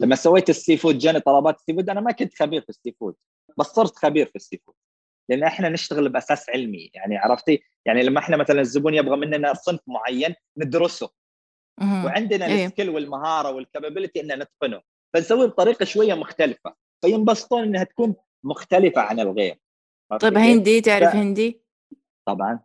[0.00, 3.14] لما سويت ال seafood جاني طلبات ال seafood أنا ما كنت خبير في ال seafood
[3.58, 4.74] بس صرت خبير في ال seafood
[5.28, 6.90] لأن إحنا نشتغل بأساس علمي.
[6.94, 11.10] يعني عرفتي؟ يعني لما إحنا مثلا الزبون يبغى مننا صنف معين ندرسه.
[11.80, 12.66] وعندنا إيه.
[12.66, 14.80] السكيل والمهارة والكابابيلتي إن نتقنه.
[15.14, 18.14] فنسوي بطريقه شوية مختلفة فينبسطون إنها تكون
[18.44, 19.58] مختلفة عن الغير.
[20.20, 21.16] طيب هندي تعرف ف...
[21.16, 21.62] هندي؟
[22.28, 22.60] طبعا.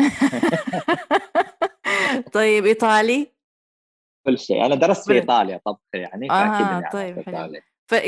[2.32, 3.32] طيب إيطالي؟
[4.26, 4.66] كل شيء.
[4.66, 7.52] أنا درست في إيطاليا طبخ يعني آه طيب حلو.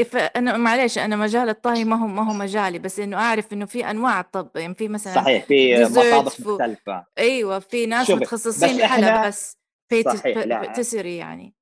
[0.04, 3.90] فانا معلش أنا مجال الطهي ما هو ما هو مجالي بس إنه أعرف إنه في
[3.90, 7.06] أنواع الطب يعني في مثلا صحيح في مطابخ مختلفة.
[7.18, 8.76] أيوه في ناس متخصصين
[9.26, 9.58] بس في
[10.18, 11.54] صحيح يعني.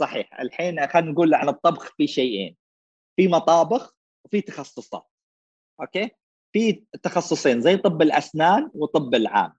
[0.00, 0.40] صحيح.
[0.40, 2.56] الحين خلينا نقول عن الطبخ في شيئين.
[3.16, 5.08] في مطابخ وفي تخصصات.
[5.80, 6.10] أوكي؟
[6.52, 9.52] في تخصصين زي طب الأسنان وطب العام.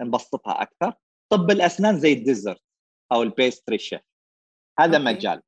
[0.00, 0.92] نبسطها أكثر.
[1.32, 2.62] طب الأسنان زي ال dessert
[3.12, 4.00] أو ال pastry chef.
[4.80, 5.04] هذا أوكي.
[5.04, 5.42] مجال.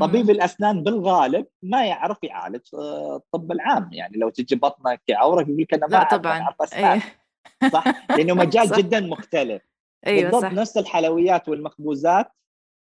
[0.00, 3.92] طبيب الأسنان بالغالب ما يعرف يعالج آه، الطب العام.
[3.92, 6.40] يعني لو تجي بطنك عورك يقول لك أنا ما لا طبعا.
[6.40, 7.00] أعرف أسنان.
[7.00, 7.70] أيه.
[7.70, 9.62] صح؟ لأنه مجال جدا مختلف.
[10.06, 10.52] أيوه بالضبط صح.
[10.52, 12.32] نفس الحلويات والمخبوزات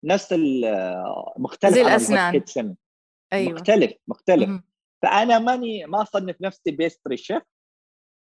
[0.04, 0.32] نفس
[1.36, 2.44] مختلف زي الأسنان.
[3.32, 3.52] أيوة.
[3.52, 4.48] مختلف مختلف.
[4.48, 4.62] م-
[5.02, 7.42] فأنا ماني ما أصنف نفسي pastry chef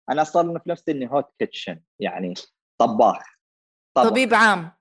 [0.09, 2.33] أنا أصنف نفسي إني hot kitchen يعني
[2.81, 3.23] طباخ
[3.97, 4.09] طبخ.
[4.09, 4.71] طبيب عام.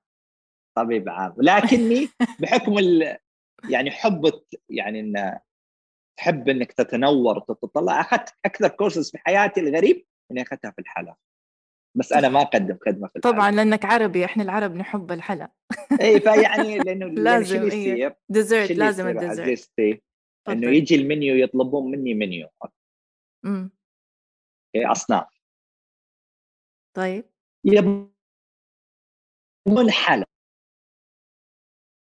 [0.76, 1.34] طبيب عام.
[1.38, 2.08] لكني
[2.40, 3.16] بحكم ال...
[3.70, 5.38] يعني حب يعني إن
[6.18, 11.14] تحب إنك تتنور وتتطلع أخذت أكثر كورسز في حياتي الغريب إني أخذتها في الحلا
[11.96, 15.52] بس أنا ما أقدم خدمة في الحلا طبعا لأنك عربي إحنا العرب نحب الحلا
[16.00, 20.00] اي فيعني لأنه لازم يعني يصير؟ ديزرت لازم الديزرت
[20.48, 22.48] إنه يجي المنيو يطلبون مني منيو.
[23.44, 23.70] امم
[24.76, 25.26] أصناف.
[26.96, 27.24] طيب.
[27.64, 28.10] يبون
[29.90, 30.24] حلا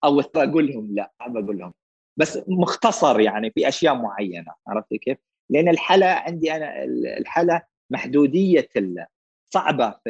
[0.03, 1.73] أو أقول لهم لا ما أقول لهم.
[2.17, 5.17] بس مختصر يعني في أشياء معينة عرفت كيف؟
[5.49, 6.83] لأن الحلا عندي أنا
[7.17, 8.67] الحلا محدودية
[9.55, 10.09] صعبة في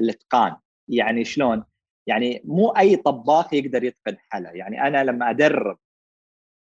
[0.00, 0.56] الإتقان.
[0.88, 1.64] يعني شلون؟
[2.08, 5.78] يعني مو أي طباخ يقدر يتقن حلا يعني أنا لما أدرب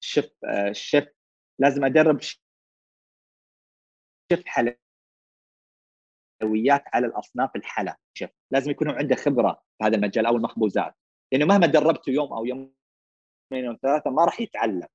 [0.05, 0.31] شيف
[0.73, 1.09] شيف
[1.61, 2.39] لازم أدرب شيف
[6.41, 7.97] حلويات على الأصناف الحلا.
[8.19, 10.95] شيف لازم يكون عنده خبرة في هذا المجال أو المخبوزات.
[11.33, 12.75] لأنه مهما دربته يوم أو يومين
[13.69, 14.89] أو ثلاثة ما راح يتعلم.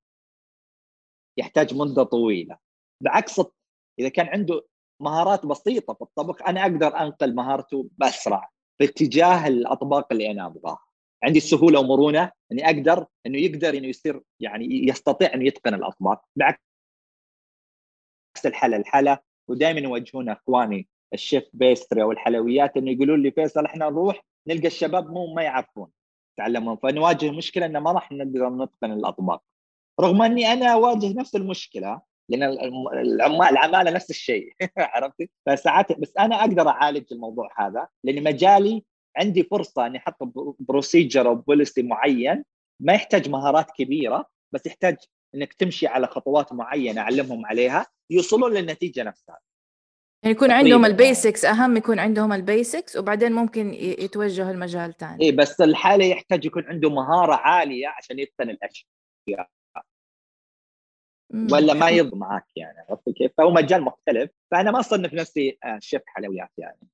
[1.39, 2.57] يحتاج مده طويلة.
[3.03, 3.41] بعكس
[3.99, 4.67] إذا كان عنده
[4.99, 10.79] مهارات بسيطة في الطبخ أنا أقدر أنقل مهارته بأسرع في اتجاه الأطباق اللي أنا أبغاها.
[11.23, 16.25] عندي السهوله ومرونة إني أقدر إنه يقدر إنه يصير يعني يستطيع إنه يتقن الأطباق.
[16.35, 16.59] بعكس
[18.45, 24.23] الحلا الحلا ودائما يوجهون أخواني الشيف بيستري أو الحلويات إنه يقولون لي فيصل إحنا نروح
[24.47, 25.89] نلقى الشباب مو ما يعرفون
[26.33, 29.43] يتعلمون فنواجه مشكلة إنه ما راح نقدر نتقن الأطباق.
[29.99, 34.53] رغم إني أنا أواجه نفس المشكلة لأن العمال العمالة نفس الشيء.
[34.77, 38.83] عرفتي؟ فساعات بس أنا أقدر أعالج الموضوع هذا لأن مجالي
[39.17, 40.17] عندي فرصة إني أحط
[40.59, 42.43] procedure أو policy معين.
[42.81, 44.97] ما يحتاج مهارات كبيرة بس يحتاج
[45.35, 49.39] إنك تمشي على خطوات معينة أعلمهم عليها يوصلون للنتيجة نفسها.
[50.23, 55.25] يعني يكون عندهم ال basics أهم يكون عندهم ال basics وبعدين ممكن يتوجه المجال ثاني.
[55.25, 59.49] اي بس الحالة يحتاج يكون عنده مهارة عالية عشان يتقن الأشياء.
[61.33, 65.79] ولا ما يض معك يعني عرفت كيف؟ فهو مجال مختلف فأنا ما أصنف نفسي آه،
[65.81, 66.87] شيف حلويات يعني.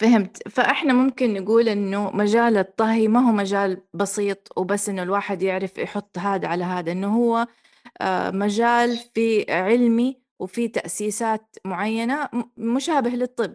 [0.00, 0.48] فهمت.
[0.48, 6.18] فإحنا ممكن نقول إنه مجال الطهي ما هو مجال بسيط وبس إنه الواحد يعرف يحط
[6.18, 7.46] هذا على هذا إنه هو
[8.00, 13.54] آه، مجال في علمي وفي تأسيسات معينة مشابه للطب.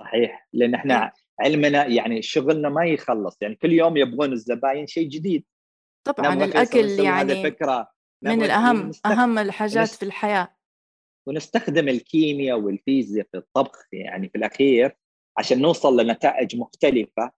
[0.00, 0.48] صحيح.
[0.52, 5.44] لأن إحنا إيه؟ علمنا يعني شغلنا ما يخلص يعني كل يوم يبغون الزباين شيء جديد.
[6.04, 9.88] طبعا الأكل يعني فكرة من الأهم أهم الحاجات.
[9.88, 10.56] في الحياة
[11.26, 14.96] ونستخدم الكيمياء والفيزياء في الطبخ يعني في الأخير
[15.38, 17.32] عشان نوصل لنتائج مختلفة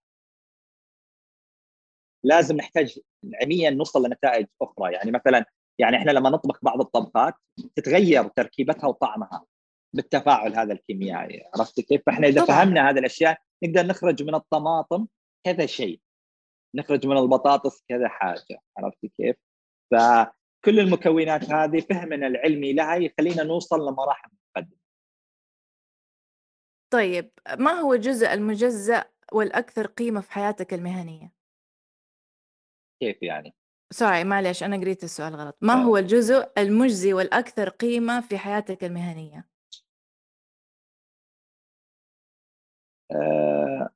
[2.24, 2.98] لازم نحتاج
[3.34, 5.44] علميا نوصل لنتائج أخرى يعني مثلا
[5.78, 7.34] يعني إحنا لما نطبخ بعض الطبخات
[7.76, 9.44] تتغير تركيبتها وطعمها
[9.94, 12.58] بالتفاعل هذا الكيميائي عرفت كيف؟ فإحنا إذا طبعا.
[12.58, 15.06] فهمنا هذه الأشياء نقدر نخرج من الطماطم
[15.46, 16.00] كذا شيء
[16.74, 19.36] نخرج من البطاطس كذا حاجة عرفت كيف؟
[20.68, 24.78] فكل المكونات هذه فهمنا العلمي لها يخلينا نوصل لمراحل متقدمه.
[26.92, 31.32] طيب ما هو الجزء المجزأ والأكثر قيمة في حياتك المهنية؟
[33.00, 33.54] كيف يعني؟
[33.90, 39.48] سوري معلش أنا قريت السؤال غلط ما هو الجزء المجزي والأكثر قيمة في حياتك المهنية؟
[43.12, 43.88] آه،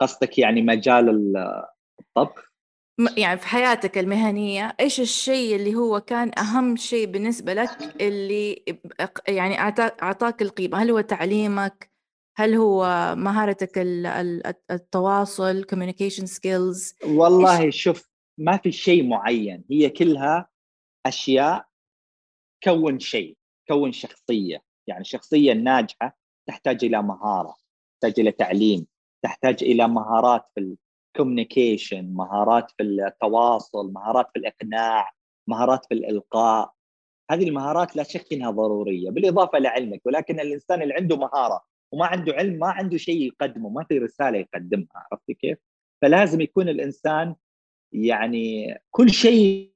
[0.00, 1.36] قصدك يعني مجال
[2.00, 2.55] الطبخ
[3.16, 8.64] يعني في حياتك المهنية إيش الشيء اللي هو كان أهم شيء بالنسبة لك اللي
[9.28, 9.60] يعني
[10.02, 11.90] أعطاك القيمة؟ هل هو تعليمك؟
[12.36, 13.72] هل هو مهارتك
[14.70, 20.48] التواصل؟ communication skills والله إيش؟ شوف ما في شيء معين هي كلها
[21.06, 21.66] أشياء
[22.64, 23.36] كون شيء
[23.68, 27.56] كون شخصية يعني الشخصيه الناجحه تحتاج إلى مهارة
[28.02, 28.86] تحتاج إلى تعليم
[29.24, 30.60] تحتاج إلى مهارات في
[31.16, 35.12] الكوميونيكيشن مهارات في التواصل مهارات في الإقناع
[35.48, 36.72] مهارات في الإلقاء
[37.30, 42.32] هذه المهارات لا شك إنها ضرورية بالإضافة لعلمك ولكن الإنسان اللي عنده مهارة وما عنده
[42.32, 45.58] علم ما عنده شيء يقدمه ما في رسالة يقدمها عرفت كيف؟
[46.02, 47.34] فلازم يكون الإنسان
[47.92, 49.72] يعني كل شيء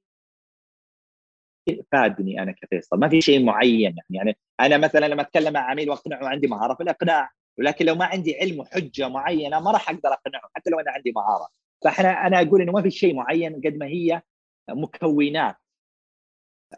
[1.91, 5.89] فادني أنا كفيصل ما في شيء معين يعني, يعني أنا مثلا لما أتكلم مع عميل
[5.89, 10.09] وأقنعه عندي مهارة في الإقناع ولكن لو ما عندي علم وحجة معينة ما راح أقدر
[10.13, 11.47] اقنعه حتى لو أنا عندي مهارة.
[11.83, 14.21] فإحنا أنا أقول إنه ما في شيء معين قد ما هي
[14.69, 15.55] مكونات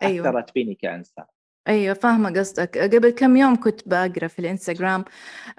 [0.03, 0.29] أيوة.
[0.29, 1.25] أثرت فيني كإنسان.
[1.67, 5.05] أيوه فاهمة قصدك، قبل كم يوم كنت بقرا في الإنستجرام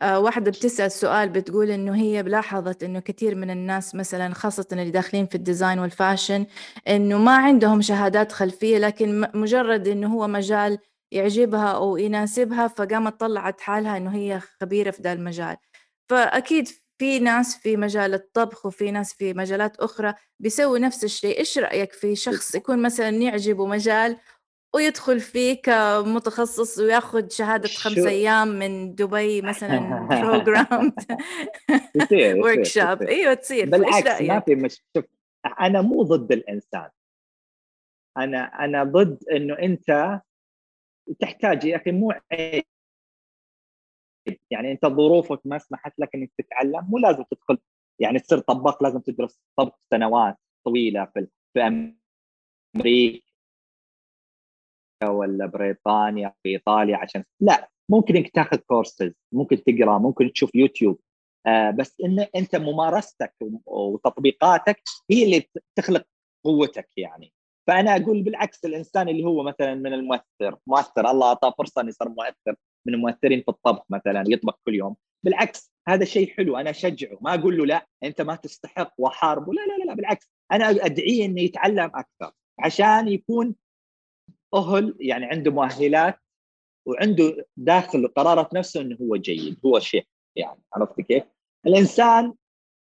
[0.01, 4.91] آه واحدة بتسأل سؤال بتقول إنه هي لاحظت إنه كثير من الناس مثلًا خاصةً اللي
[4.91, 6.47] داخلين في ال design وال fashion
[6.89, 10.79] إنه ما عندهم شهادات خلفية لكن مجرد إنه هو مجال
[11.15, 15.57] يعجبها أو يناسبها فقامت طلعت حالها إنه هي خبيرة في ذا المجال،
[16.11, 21.59] فأكيد في ناس في مجال الطبخ وفي ناس في مجالات أخرى بيسووا نفس الشيء، إيش
[21.59, 24.17] رأيك في شخص يكون مثلًا يعجبه مجال
[24.75, 30.93] ويدخل فيه كمتخصص وياخذ شهادة خمس أيام من دبي مثلا program
[32.23, 33.71] workshop أيوه تصير.
[33.71, 35.05] بالعكس ما في مش شوف
[35.61, 36.89] أنا مو ضد الإنسان.
[38.17, 40.21] أنا أنا ضد إنه أنت
[41.21, 42.65] تحتاج يا أخي مو عيب.
[44.51, 47.59] يعني أنت ظروفك ما سمحت لك إنك تتعلم مو لازم تدخل
[48.01, 50.37] يعني تصير طباخ لازم تدرس طبخ سنوات
[50.67, 51.61] طويلة في في
[52.77, 53.23] أمريكا
[55.09, 61.01] ولا بريطانيا في إيطاليا عشان لا ممكن إنك تاخذ كورسز ممكن تقرأ ممكن تشوف يوتيوب.
[61.47, 63.35] آه بس إن أنت ممارستك
[63.67, 65.45] وتطبيقاتك هي اللي
[65.77, 66.07] تخلق
[66.45, 67.34] قوتك يعني.
[67.67, 72.09] فأنا أقول بالعكس الإنسان اللي هو مثلا من المؤثر مؤثر الله أعطاه فرصة إنه يصير
[72.09, 72.55] مؤثر
[72.87, 77.35] من المؤثرين في الطبخ مثلا يطبخ كل يوم بالعكس هذا شيء حلو أنا أشجعه ما
[77.35, 81.91] أقول له لا أنت ما تستحق واحاربه لا لا لا بالعكس أنا أدعيه إنه يتعلم
[81.95, 83.55] أكثر عشان يكون
[84.55, 86.19] أهل يعني عنده مؤهلات
[86.87, 91.25] وعنده داخل قرارة نفسه إنه هو جيد هو شيء يعني عرفت كيف؟
[91.67, 92.35] الإنسان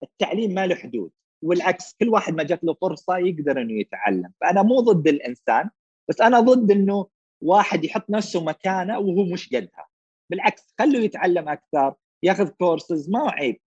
[0.04, 1.12] التعليم ما له حدود
[1.44, 4.34] والعكس كل واحد ما جات له فرصة يقدر إنه يتعلم.
[4.42, 5.70] فأنا مو ضد الإنسان
[6.10, 7.08] بس أنا ضد إنه
[7.42, 9.88] واحد يحط نفسه مكانه وهو مش قدها.
[10.30, 13.60] بالعكس خليه يتعلم أكثر ياخذ كورسز ما هو عيب.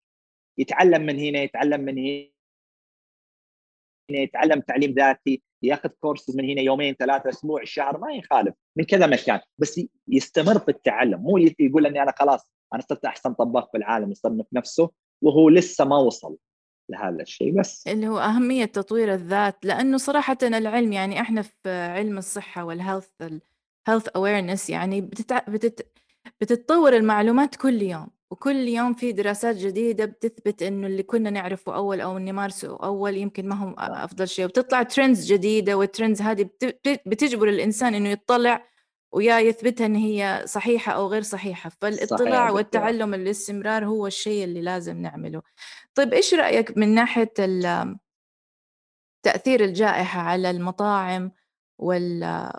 [0.59, 2.31] يتعلم من هنا يتعلم من هنا
[4.11, 9.07] يتعلم تعليم ذاتي ياخذ كورس من هنا يومين ثلاثة أسبوع شهر ما يخالف من كذا
[9.07, 9.41] مكان.
[9.59, 11.23] بس يستمر في التعلم.
[11.23, 14.91] مو يقول إني أنا خلاص أنا صرت أحسن طباخ في العالم يصنف نفسه
[15.23, 16.37] وهو لسه ما وصل.
[16.91, 17.87] لهذا الشيء بس.
[17.87, 23.09] اللي هو أهمية تطوير الذات لأنه صراحة العلم يعني إحنا في علم الصحة وال health
[23.21, 25.39] ال health awareness يعني بتتع...
[25.49, 25.87] بتت...
[26.41, 32.01] بتتطور المعلومات كل يوم وكل يوم في دراسات جديدة بتثبت إنه اللي كنا نعرفه أول
[32.01, 36.49] أو نمارسه أول يمكن ما هو أفضل شيء وبتطلع trends جديدة وال trends هذه
[37.07, 38.65] بتجبر الإنسان إنه يطلع
[39.13, 41.71] ويا يثبتها إن هي صحيحة أو غير صحيحة.
[41.71, 45.43] فالاطلاع صحيح والتعلم الاستمرار هو الشيء اللي لازم نعمله.
[45.95, 47.33] طيب إيش رأيك من ناحية
[49.23, 51.33] تأثير الجائحة على المطاعم
[51.79, 52.51] وال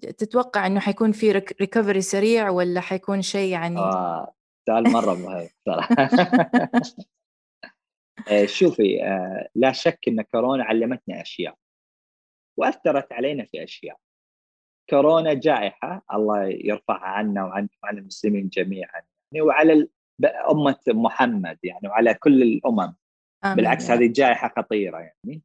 [0.00, 4.34] تتوقع إنه حيكون في ريكفري سريع ولا حيكون شيء يعني آه
[4.66, 5.96] سؤال مره مهم صراحة.
[8.28, 11.54] آه، شوفي آه، لا شك إن كورونا علمتنا أشياء
[12.58, 13.96] وأثرت علينا في أشياء.
[14.92, 19.02] كورونا جائحة الله يرفعها عنا وعن وعن المسلمين جميعا
[19.32, 19.88] يعني وعلى
[20.50, 22.94] أمة محمد يعني وعلى كل الأمم.
[23.44, 23.56] آمين.
[23.56, 25.42] بالعكس هذه جائحة خطيرة يعني.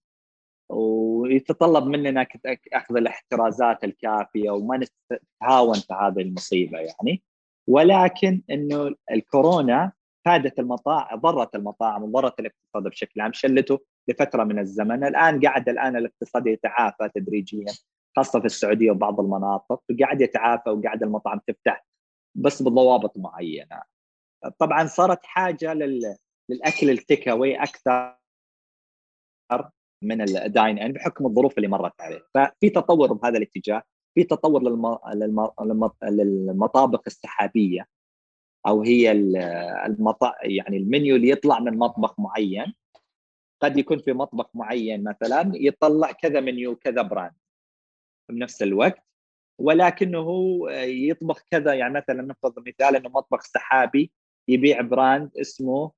[0.70, 2.28] ويتطلب مننا
[2.74, 7.24] أخذ الاحترازات الكافية وما نتهاون في هذه المصيبة يعني.
[7.70, 9.92] ولكن إنه الكورونا
[10.26, 15.04] فادت المطاعم ضرت المطاعم وضرت الاقتصاد بشكل عام شلته لفترة من الزمن.
[15.04, 17.74] الآن قاعد الآن الاقتصاد يتعافى تدريجيا.
[18.18, 21.86] خاصة في السعودية وبعض المناطق قاعد يتعافى وقاعد المطاعم تفتح
[22.38, 23.82] بس بضوابط معينة.
[24.60, 26.18] طبعا صارت حاجة لل...
[26.50, 28.18] للأكل التيك أواي أكثر
[30.04, 32.26] من الداين ان بحكم الظروف اللي مرت عليه.
[32.34, 33.84] ففي تطور بهذا الاتجاه
[34.16, 34.98] في تطور للم...
[35.14, 35.92] للم...
[36.04, 37.88] للمطابخ السحابية
[38.68, 39.12] أو هي
[39.86, 40.20] المط...
[40.42, 42.74] يعني المنيو اللي يطلع من مطبخ معين.
[43.62, 47.36] قد يكون في مطبخ معين مثلا يطلع كذا منيو كذا brand.
[48.30, 49.04] بنفس الوقت
[49.60, 54.12] ولكنه يطبخ كذا يعني مثلا نفرض مثال إنه مطبخ سحابي
[54.48, 55.92] يبيع brand اسمه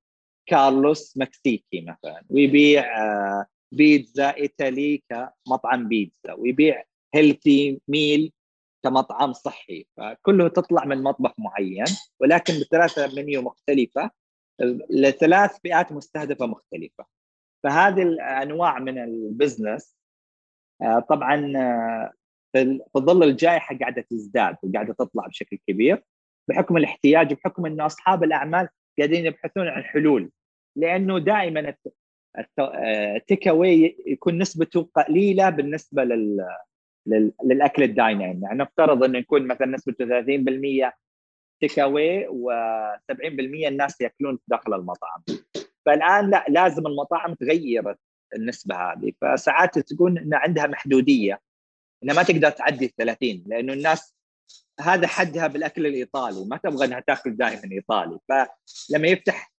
[0.45, 8.31] كارلوس مكسيكي مثلا ويبيع آه، بيتزا إيطالي كمطعم بيتزا ويبيع healthy meal
[8.83, 9.85] كمطعم صحي.
[9.97, 11.85] فكله تطلع من مطبخ معين
[12.19, 14.11] ولكن بثلاثه منيو مختلفة
[14.89, 17.05] لثلاث فئات مستهدفة مختلفة.
[17.63, 19.97] فهذه الأنواع من ال business
[20.81, 21.53] آه، طبعا
[22.55, 26.03] آه، في ظل الجائحة قاعدة تزداد وقاعدة تطلع بشكل كبير
[26.49, 30.31] بحكم الاحتياج وبحكم انه أصحاب الأعمال قاعدين يبحثون عن حلول.
[30.75, 31.75] لأنه دائما
[33.15, 36.47] التيك أواي يكون نسبته قليلة بالنسبة لل
[37.43, 38.41] للأكل ال dine in يعني.
[38.43, 40.91] نفترض إنه يكون مثلا نسبته 30%
[41.61, 45.23] تيك أواي و70% الناس يأكلون داخل المطعم.
[45.85, 47.95] فالآن لا لازم المطاعم تغير
[48.35, 49.11] النسبة هذه.
[49.21, 51.39] فساعات تقول ان عندها محدودية.
[52.03, 54.15] إنها ما تقدر تعدي 30 لأنه الناس
[54.79, 58.19] هذا حدها بالأكل الإيطالي ما تبغى إنها تأكل دائما إيطالي.
[58.29, 59.53] فلما يفتح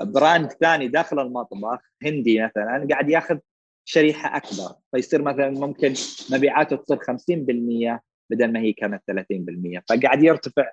[0.00, 3.38] brand ثاني داخل المطبخ هندي مثلا قاعد يأخذ
[3.84, 4.74] شريحة أكبر.
[4.90, 5.94] فيصير مثلا ممكن
[6.30, 8.00] مبيعاته تصير 50%
[8.30, 10.70] بدل ما هي كانت 30% فقاعد يرتفع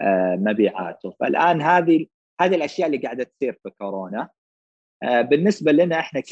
[0.00, 1.10] آه، مبيعاته.
[1.20, 2.06] فالآن هذه
[2.40, 4.28] هذه الأشياء اللي قاعدة تصير في كورونا.
[5.02, 6.22] آه، بالنسبة لنا إحنا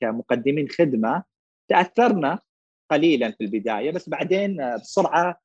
[0.00, 1.24] كمقدمين خدمة
[1.68, 2.38] تأثرنا
[2.92, 5.40] قليلا في البداية بس بعدين بسرعة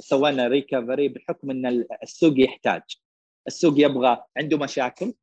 [0.00, 2.82] سوينا ريكفري بحكم إن السوق يحتاج.
[3.46, 5.14] السوق يبغى عنده مشاكل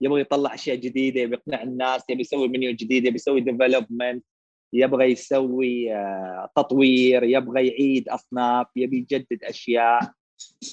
[0.00, 4.24] يبغى يطلع أشياء جديدة يبغى يقنع الناس يبغى يسوي منيو جديد يبغى يسوي development
[4.72, 10.12] يبغى يسوي آه، تطوير يبغى يعيد أصناف يبي يجدد أشياء.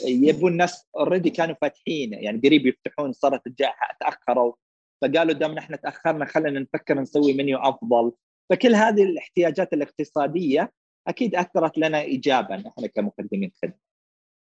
[0.05, 4.53] يبوا الناس already كانوا فاتحين يعني قريب يفتحون صارت الجائحة تأخروا.
[5.01, 8.11] فقالوا دام إحنا تأخرنا خلينا نفكر نسوي منيو أفضل.
[8.51, 10.73] فكل هذه الاحتياجات الاقتصادية
[11.07, 13.75] أكيد أثرت لنا ايجابا إحنا كمقدمين خدمة.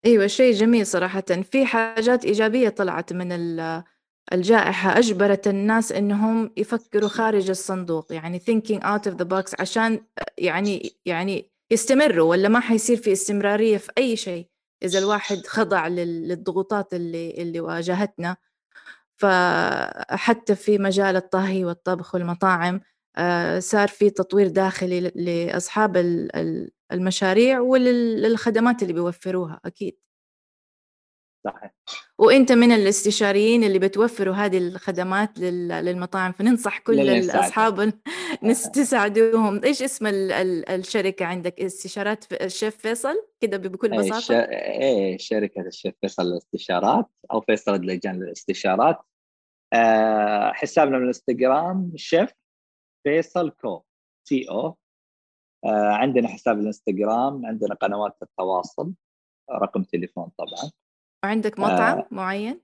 [0.07, 1.21] أيوه شيء جميل صراحة.
[1.21, 3.33] في حاجات إيجابية طلعت من
[4.33, 4.99] الجائحة.
[4.99, 10.05] أجبرت الناس إنهم يفكروا خارج الصندوق يعني thinking out of the box عشان
[10.39, 14.49] يعني يعني يستمروا ولا ما حيصير في استمرارية في أي شيء
[14.83, 18.37] إذا الواحد خضع للضغوطات اللي اللي واجهتنا.
[19.17, 22.81] فحتى في مجال الطهي والطبخ والمطاعم
[23.59, 25.97] صار في تطوير داخلي لأصحاب
[26.93, 29.99] المشاريع وللخدمات اللي بيوفروها أكيد.
[31.47, 31.75] صحيح.
[32.19, 37.93] وأنت من الاستشاريين اللي بتوفروا هذه الخدمات للمطاعم فننصح كل الأصحاب
[38.75, 39.65] تساعدوهم.
[39.65, 44.41] إيش اسم الشركة عندك؟ استشارات الشيف فيصل؟ كده بكل بساطة.
[44.41, 48.99] إيه شركة الشيف فيصل للاستشارات أو فيصل لجان للاستشارات.
[49.73, 52.31] أه حسابنا من الإنستغرام شيف
[53.07, 53.83] فيصل كو
[54.29, 54.77] تي أو
[55.65, 58.95] أه عندنا حساب الإنستغرام عندنا قنوات التواصل
[59.51, 60.71] رقم تليفون طبعا.
[61.25, 62.61] وعندك مطعم آه معين؟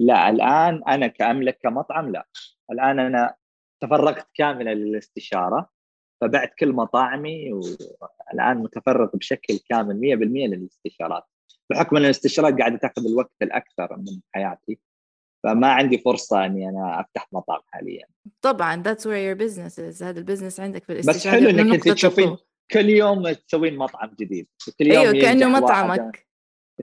[0.00, 2.28] لا الآن أنا كأملك كمطعم لا.
[2.70, 3.34] الآن أنا
[3.82, 5.70] تفرغت كاملا للاستشارة
[6.20, 11.24] فبعت كل مطاعمي والآن متفرغ بشكل كامل 100% للاستشارات.
[11.70, 14.80] بحكم إن الاستشارات قاعدة تأخذ الوقت الأكثر من حياتي
[15.46, 18.06] فما عندي فرصة إني أنا أفتح مطعم حاليا.
[18.42, 20.02] طبعا that's where your business is.
[20.02, 22.36] هذا ال business عندك في الاستشارات بس حلو إنك أنت تشوفين
[22.70, 24.46] كل يوم تسوين مطعم جديد
[24.78, 26.26] كل يوم أيوه كأنه مطعمك.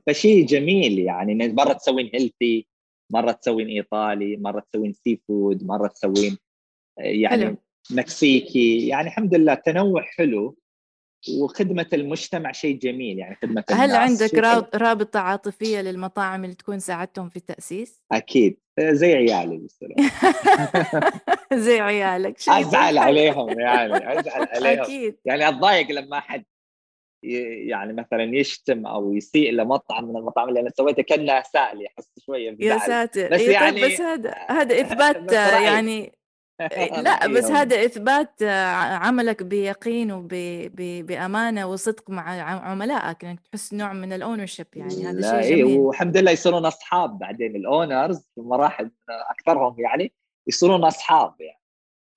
[0.08, 2.68] فشيء جميل يعني مرة تسوين healthy
[3.10, 6.38] مرة تسوين إيطالي مرة تسوين seafood مرة تسوين
[6.98, 7.56] يعني حلو.
[7.92, 10.58] مكسيكي يعني الحمد لله تنوع حلو.
[11.30, 14.34] وخدمة المجتمع شيء جميل يعني خدمة هل عندك
[14.76, 18.58] رابطة عاطفية للمطاعم اللي تكون ساعدتهم في التأسيس؟ أكيد.
[18.80, 19.68] زي عيالي
[21.54, 24.82] زي عيالك شيء أزعل عليهم يعني أزعل عليهم.
[24.82, 25.18] أكيد.
[25.26, 26.46] يعني أتضايق لما أحد
[27.24, 32.58] يعني مثلا يشتم أو يسيء لمطعم من المطاعم اللي أنا سويته كأنه سائل يحس شوية
[32.60, 33.30] يا ساتر.
[33.30, 36.12] بس إيه يعني بس هذا هذا إثبات يعني
[37.04, 38.44] لا بس هذا إثبات
[39.04, 45.56] عملك بيقين وبامانه وصدق مع عملائك انك تحس نوع من ال ownership يعني هذا شيء
[45.56, 45.80] إيه، جميل.
[45.80, 48.92] والحمد لله يصيرون أصحاب بعدين ال owners في مراحل
[49.30, 50.14] أكثرهم يعني
[50.48, 51.60] يصيرون أصحاب يعني.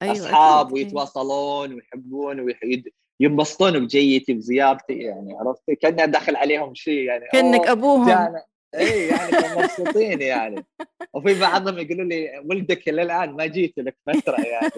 [0.02, 0.86] أيوة أصحاب أكيد.
[0.86, 2.88] ويتواصلون ويحبون ويحيد
[3.20, 8.36] ينبسطون بجيتي بزيارتي يعني عرفتي؟ كأني داخل عليهم شيء يعني كأنك أبوهم.
[8.76, 10.64] اي يعني مبسوطين يعني.
[11.12, 14.70] وفي بعضهم يقولوا لي ولدك للان ما جيت لك فترة يعني.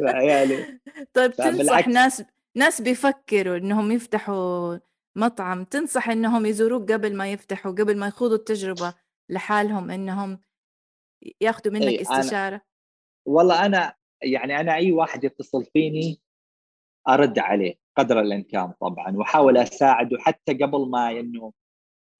[0.28, 0.80] يعني
[1.14, 2.22] طيب تنصح ناس
[2.54, 4.78] ناس بيفكروا إنهم يفتحوا
[5.16, 8.94] مطعم تنصح إنهم يزوروك قبل ما يفتحوا قبل ما يخوضوا التجربة
[9.28, 10.40] لحالهم إنهم
[11.40, 12.60] ياخذوا منك إيه استشارة؟ أنا
[13.26, 16.20] والله أنا يعني أنا أي واحد يتصل فيني
[17.08, 21.52] أرد عليه قدر الإمكان طبعا وأحاول أساعده حتى قبل ما إنه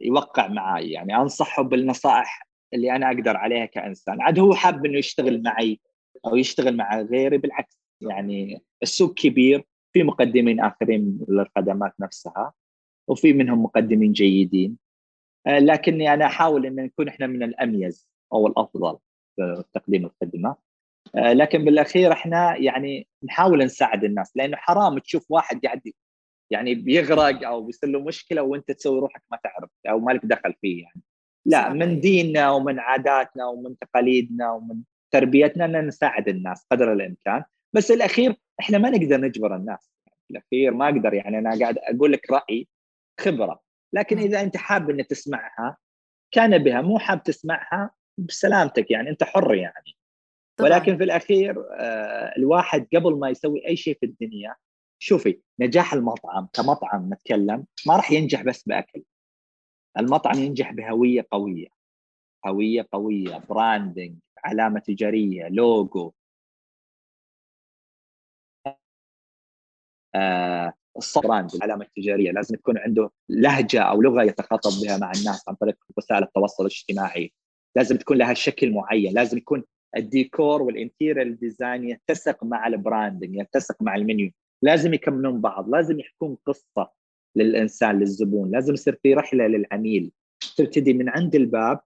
[0.00, 4.20] يوقع معي يعني أنصحه بالنصائح اللي أنا أقدر عليها كإنسان.
[4.22, 5.80] عاد هو حاب إنه يشتغل معي
[6.26, 7.80] أو يشتغل مع غيري بالعكس.
[8.00, 12.52] يعني السوق كبير في مقدمين آخرين للخدمات نفسها
[13.08, 14.76] وفي منهم مقدمين جيدين.
[15.46, 18.98] آه، لكني أنا أحاول إن نكون إحنا من الأميز أو الأفضل
[19.36, 20.56] في تقديم الخدمة.
[21.14, 25.80] آه، لكن بالأخير إحنا يعني نحاول نساعد الناس لأنه حرام تشوف واحد قاعد
[26.50, 30.82] يعني بيغرق أو بيصير له مشكلة وأنت تسوي روحك ما تعرف أو مالك دخل فيه
[30.82, 31.02] يعني.
[31.46, 37.44] لا من ديننا ومن عاداتنا ومن تقاليدنا ومن تربيتنا ان نساعد الناس قدر الإمكان.
[37.72, 39.92] بس الأخير إحنا ما نقدر نجبر الناس.
[40.30, 42.68] الأخير ما أقدر يعني أنا قاعد أقول لك رأي
[43.20, 43.60] خبرة.
[43.92, 45.76] لكن إذا أنت حاب ان تسمعها
[46.34, 49.96] كان بها مو حاب تسمعها بسلامتك يعني أنت حر يعني.
[50.56, 50.70] طبعا.
[50.70, 54.54] ولكن في الأخير آه، الواحد قبل ما يسوي أي شيء في الدنيا
[55.02, 59.02] شوفي نجاح المطعم كمطعم نتكلم ما راح ينجح بس بأكل.
[59.98, 61.66] المطعم ينجح بهوية قوية
[62.46, 66.12] هوية قوية branding علامة تجارية لوجو
[70.14, 70.72] آه
[71.24, 75.76] brand العلامه التجاريه لازم يكون عنده لهجة أو لغة يتخاطب بها مع الناس عن طريق
[75.96, 77.32] وسائل التواصل الاجتماعي.
[77.76, 79.64] لازم تكون لها شكل معين لازم يكون
[79.96, 84.30] الديكور وال interior design يتسق مع ال branding يتسق مع المنيو.
[84.62, 86.90] لازم يكملون بعض لازم يحكون قصة
[87.36, 90.12] للإنسان للزبون لازم يصير في رحلة للعميل.
[90.56, 91.80] تبتدي من عند الباب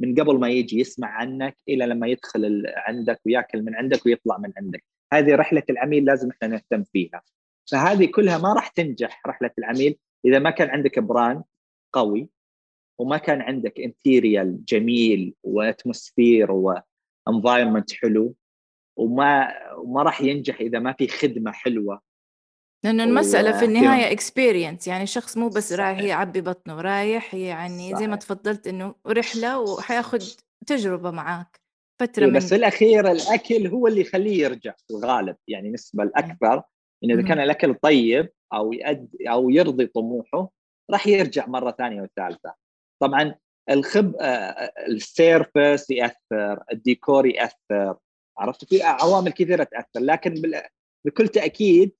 [0.00, 4.52] من قبل ما يجي يسمع عنك إلى لما يدخل عندك ويأكل من عندك ويطلع من
[4.56, 4.84] عندك.
[5.12, 7.22] هذه رحلة العميل لازم إحنا نهتم فيها.
[7.70, 11.42] فهذه كلها ما راح تنجح رحلة العميل إذا ما كان عندك brand
[11.92, 12.28] قوي
[12.98, 18.34] وما كان عندك interior جميل و atmosphere و environment حلو.
[18.98, 22.00] وما وما راح ينجح إذا ما في خدمة حلوة.
[22.84, 27.98] لأنه المسألة في النهاية experience يعني شخص مو بس رايح يعبي بطنه رايح يعني صحيح.
[27.98, 30.24] زي ما تفضلت إنه رحلة وحياخذ
[30.66, 31.60] تجربة معاك
[32.00, 36.62] فترة إيه، بس الأخير الأكل هو اللي يخليه يرجع في الغالب يعني النسبة الاكبر
[37.04, 40.50] انه إذا كان الأكل طيب أو يؤدي أو يرضي طموحه
[40.90, 42.54] راح يرجع مرة ثانية وثالثه
[43.02, 43.34] طبعا
[43.70, 47.96] الخب آه، آه، ال service يأثر الديكور يأثر
[48.38, 50.00] عرفت في عوامل كثيرة تأثر.
[50.00, 50.34] لكن
[51.06, 51.92] بكل تأكيد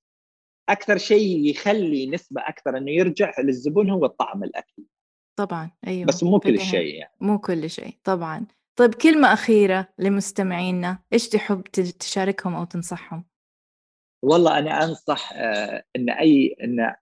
[0.69, 4.83] أكثر شيء يخلي نسبة أكثر إنه يرجع للزبون هو طعم الأكل.
[5.39, 7.13] طبعا أيوه بس مو كل شيء يعني.
[7.21, 8.45] مو كل شيء طبعا.
[8.79, 10.99] طيب كلمة أخيرة لمستمعينا.
[11.13, 11.63] إيش تحب
[11.99, 13.25] تشاركهم أو تنصحهم؟
[14.23, 16.95] والله أنا أنصح آه، أن أي أن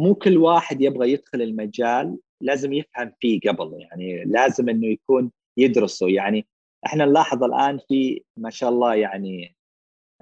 [0.00, 3.80] مو كل واحد يبغى يدخل المجال لازم يفهم فيه قبل.
[3.80, 6.08] يعني لازم إنه يكون يدرسه.
[6.08, 6.46] يعني
[6.86, 9.56] إحنا نلاحظ الآن في ما شاء الله يعني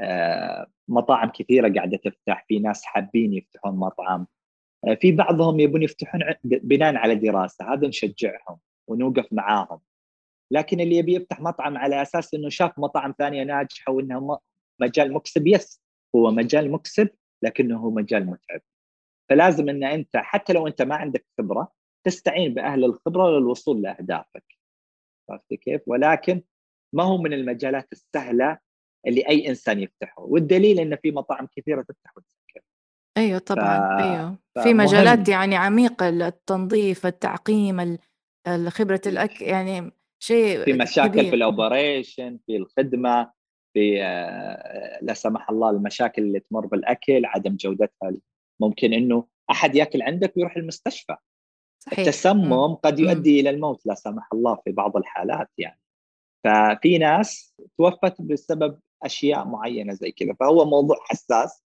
[0.00, 4.26] آه، مطاعم كثيرة قاعدة تفتح في ناس حابين يفتحون مطعم
[4.88, 9.80] آه، في بعضهم يبون يفتحون بناء على دراسة هذا نشجعهم ونوقف معاهم.
[10.50, 14.38] لكن اللي يبي يفتح مطعم على أساس إنه شاف مطاعم ثانية ناجحة وإنه
[14.80, 15.82] مجال مكسب يس
[16.16, 17.08] هو مجال مكسب
[17.42, 18.60] لكنه هو مجال متعب.
[19.28, 21.72] فلازم إن أنت حتى لو أنت ما عندك خبرة
[22.04, 24.44] تستعين بأهل الخبرة للوصول لأهدافك.
[25.30, 26.42] عرفت كيف؟ ولكن
[26.94, 28.58] ما هو من المجالات السهلة
[29.06, 32.60] اللي أي إنسان يفتحه والدليل إن في مطاعم كثيرة تفتح وتسكر
[33.16, 34.02] أيوه طبعا ف...
[34.02, 37.98] أيوه في مجالات يعني عميقة التنظيف التعقيم
[38.68, 41.30] خبرة الأكل يعني شيء في مشاكل كبير.
[41.30, 43.32] في الاوبريشن في الخدمة
[43.72, 48.12] في آه، لا سمح الله المشاكل اللي تمر بالأكل عدم جودتها
[48.60, 51.16] ممكن إنه أحد يأكل عندك ويروح المستشفى
[51.86, 51.98] صحيح.
[51.98, 55.80] التسمم قد يؤدي إلى الموت لا سمح الله في بعض الحالات يعني.
[56.44, 60.34] ففي ناس توفت بسبب أشياء معينة زي كذا.
[60.40, 61.64] فهو موضوع حساس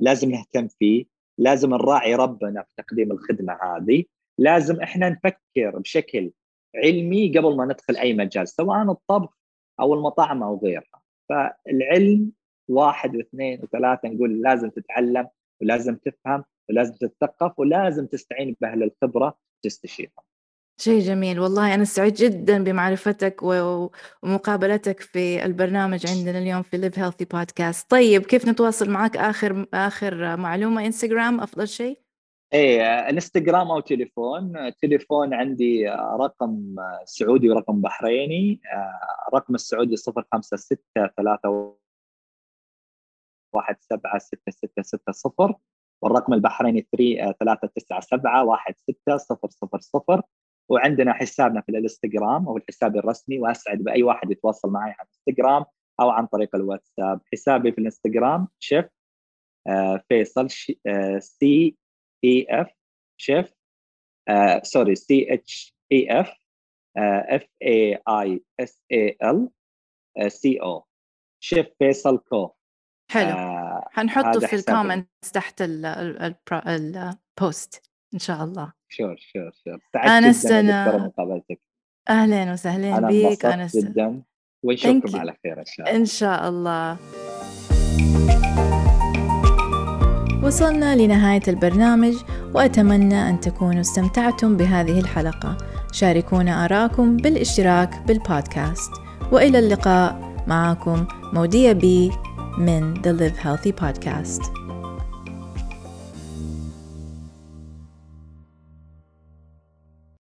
[0.00, 1.04] لازم نهتم فيه
[1.38, 4.04] لازم نراعي ربنا في تقديم الخدمة هذه
[4.38, 6.32] لازم إحنا نفكر بشكل
[6.76, 9.38] علمي قبل ما ندخل أي مجال سواء الطبخ
[9.80, 11.02] أو المطاعم أو غيرها.
[11.28, 12.32] فالعلم
[12.68, 15.28] واحد واثنين وثلاثة نقول لازم تتعلم
[15.62, 20.12] ولازم تفهم ولازم تتثقف ولازم تستعين بأهل الخبرة وتستشيرهم
[20.80, 21.00] شيء.
[21.00, 21.40] جميل.
[21.40, 28.22] والله أنا سعيد جدا بمعرفتك ومقابلتك في البرنامج عندنا اليوم في Live Healthy بودكاست طيب
[28.22, 32.00] كيف نتواصل معك؟ آخر آخر معلومة إنستغرام أفضل شيء؟
[32.52, 34.72] إيه إنستغرام أو تليفون.
[34.82, 35.88] تليفون عندي
[36.20, 38.60] رقم سعودي ورقم بحريني.
[39.34, 40.78] رقم السعودي 056
[41.16, 41.74] 3
[43.54, 45.54] واحد سبعة ستة ستة ستة صفر.
[46.02, 50.22] والرقم البحريني 3 3 9 7 1 6 0 0 0
[50.68, 55.64] وعندنا حسابنا في الانستغرام أو الحساب الرسمي وأسعد بأي واحد يتواصل معي على الانستغرام
[56.00, 57.20] أو عن طريق الواتساب.
[57.32, 58.86] حسابي في الانستغرام شيف
[59.66, 60.50] آه فيصل
[61.18, 61.76] C
[62.24, 62.70] E F
[63.16, 63.54] شيف
[64.62, 66.36] sorry C H E F
[66.96, 69.50] F A I S A L
[70.32, 70.84] C O
[71.40, 72.50] شيف فيصل كو.
[73.10, 73.30] حلو.
[73.30, 75.62] آه حنحطه في ال comments تحت
[76.66, 77.82] ال post
[78.14, 78.72] إن شاء الله.
[78.88, 79.78] sure sure sure.
[79.92, 81.60] سعدت جدا مقابلتك.
[82.08, 84.22] أهلا وسهلا بك أنا جدا.
[84.64, 85.96] ونشوفكم على خير إن شاء الله.
[85.96, 86.96] إن شاء الله.
[90.44, 92.14] وصلنا لنهاية البرنامج
[92.54, 95.56] وأتمنى أن تكونوا استمتعتم بهذه الحلقة.
[95.92, 98.92] شاركونا آراءكم بالاشتراك بالبودكاست
[99.32, 100.30] وإلى اللقاء.
[100.46, 102.10] معكم مودية بي.
[102.58, 104.59] من The Live Healthy Podcast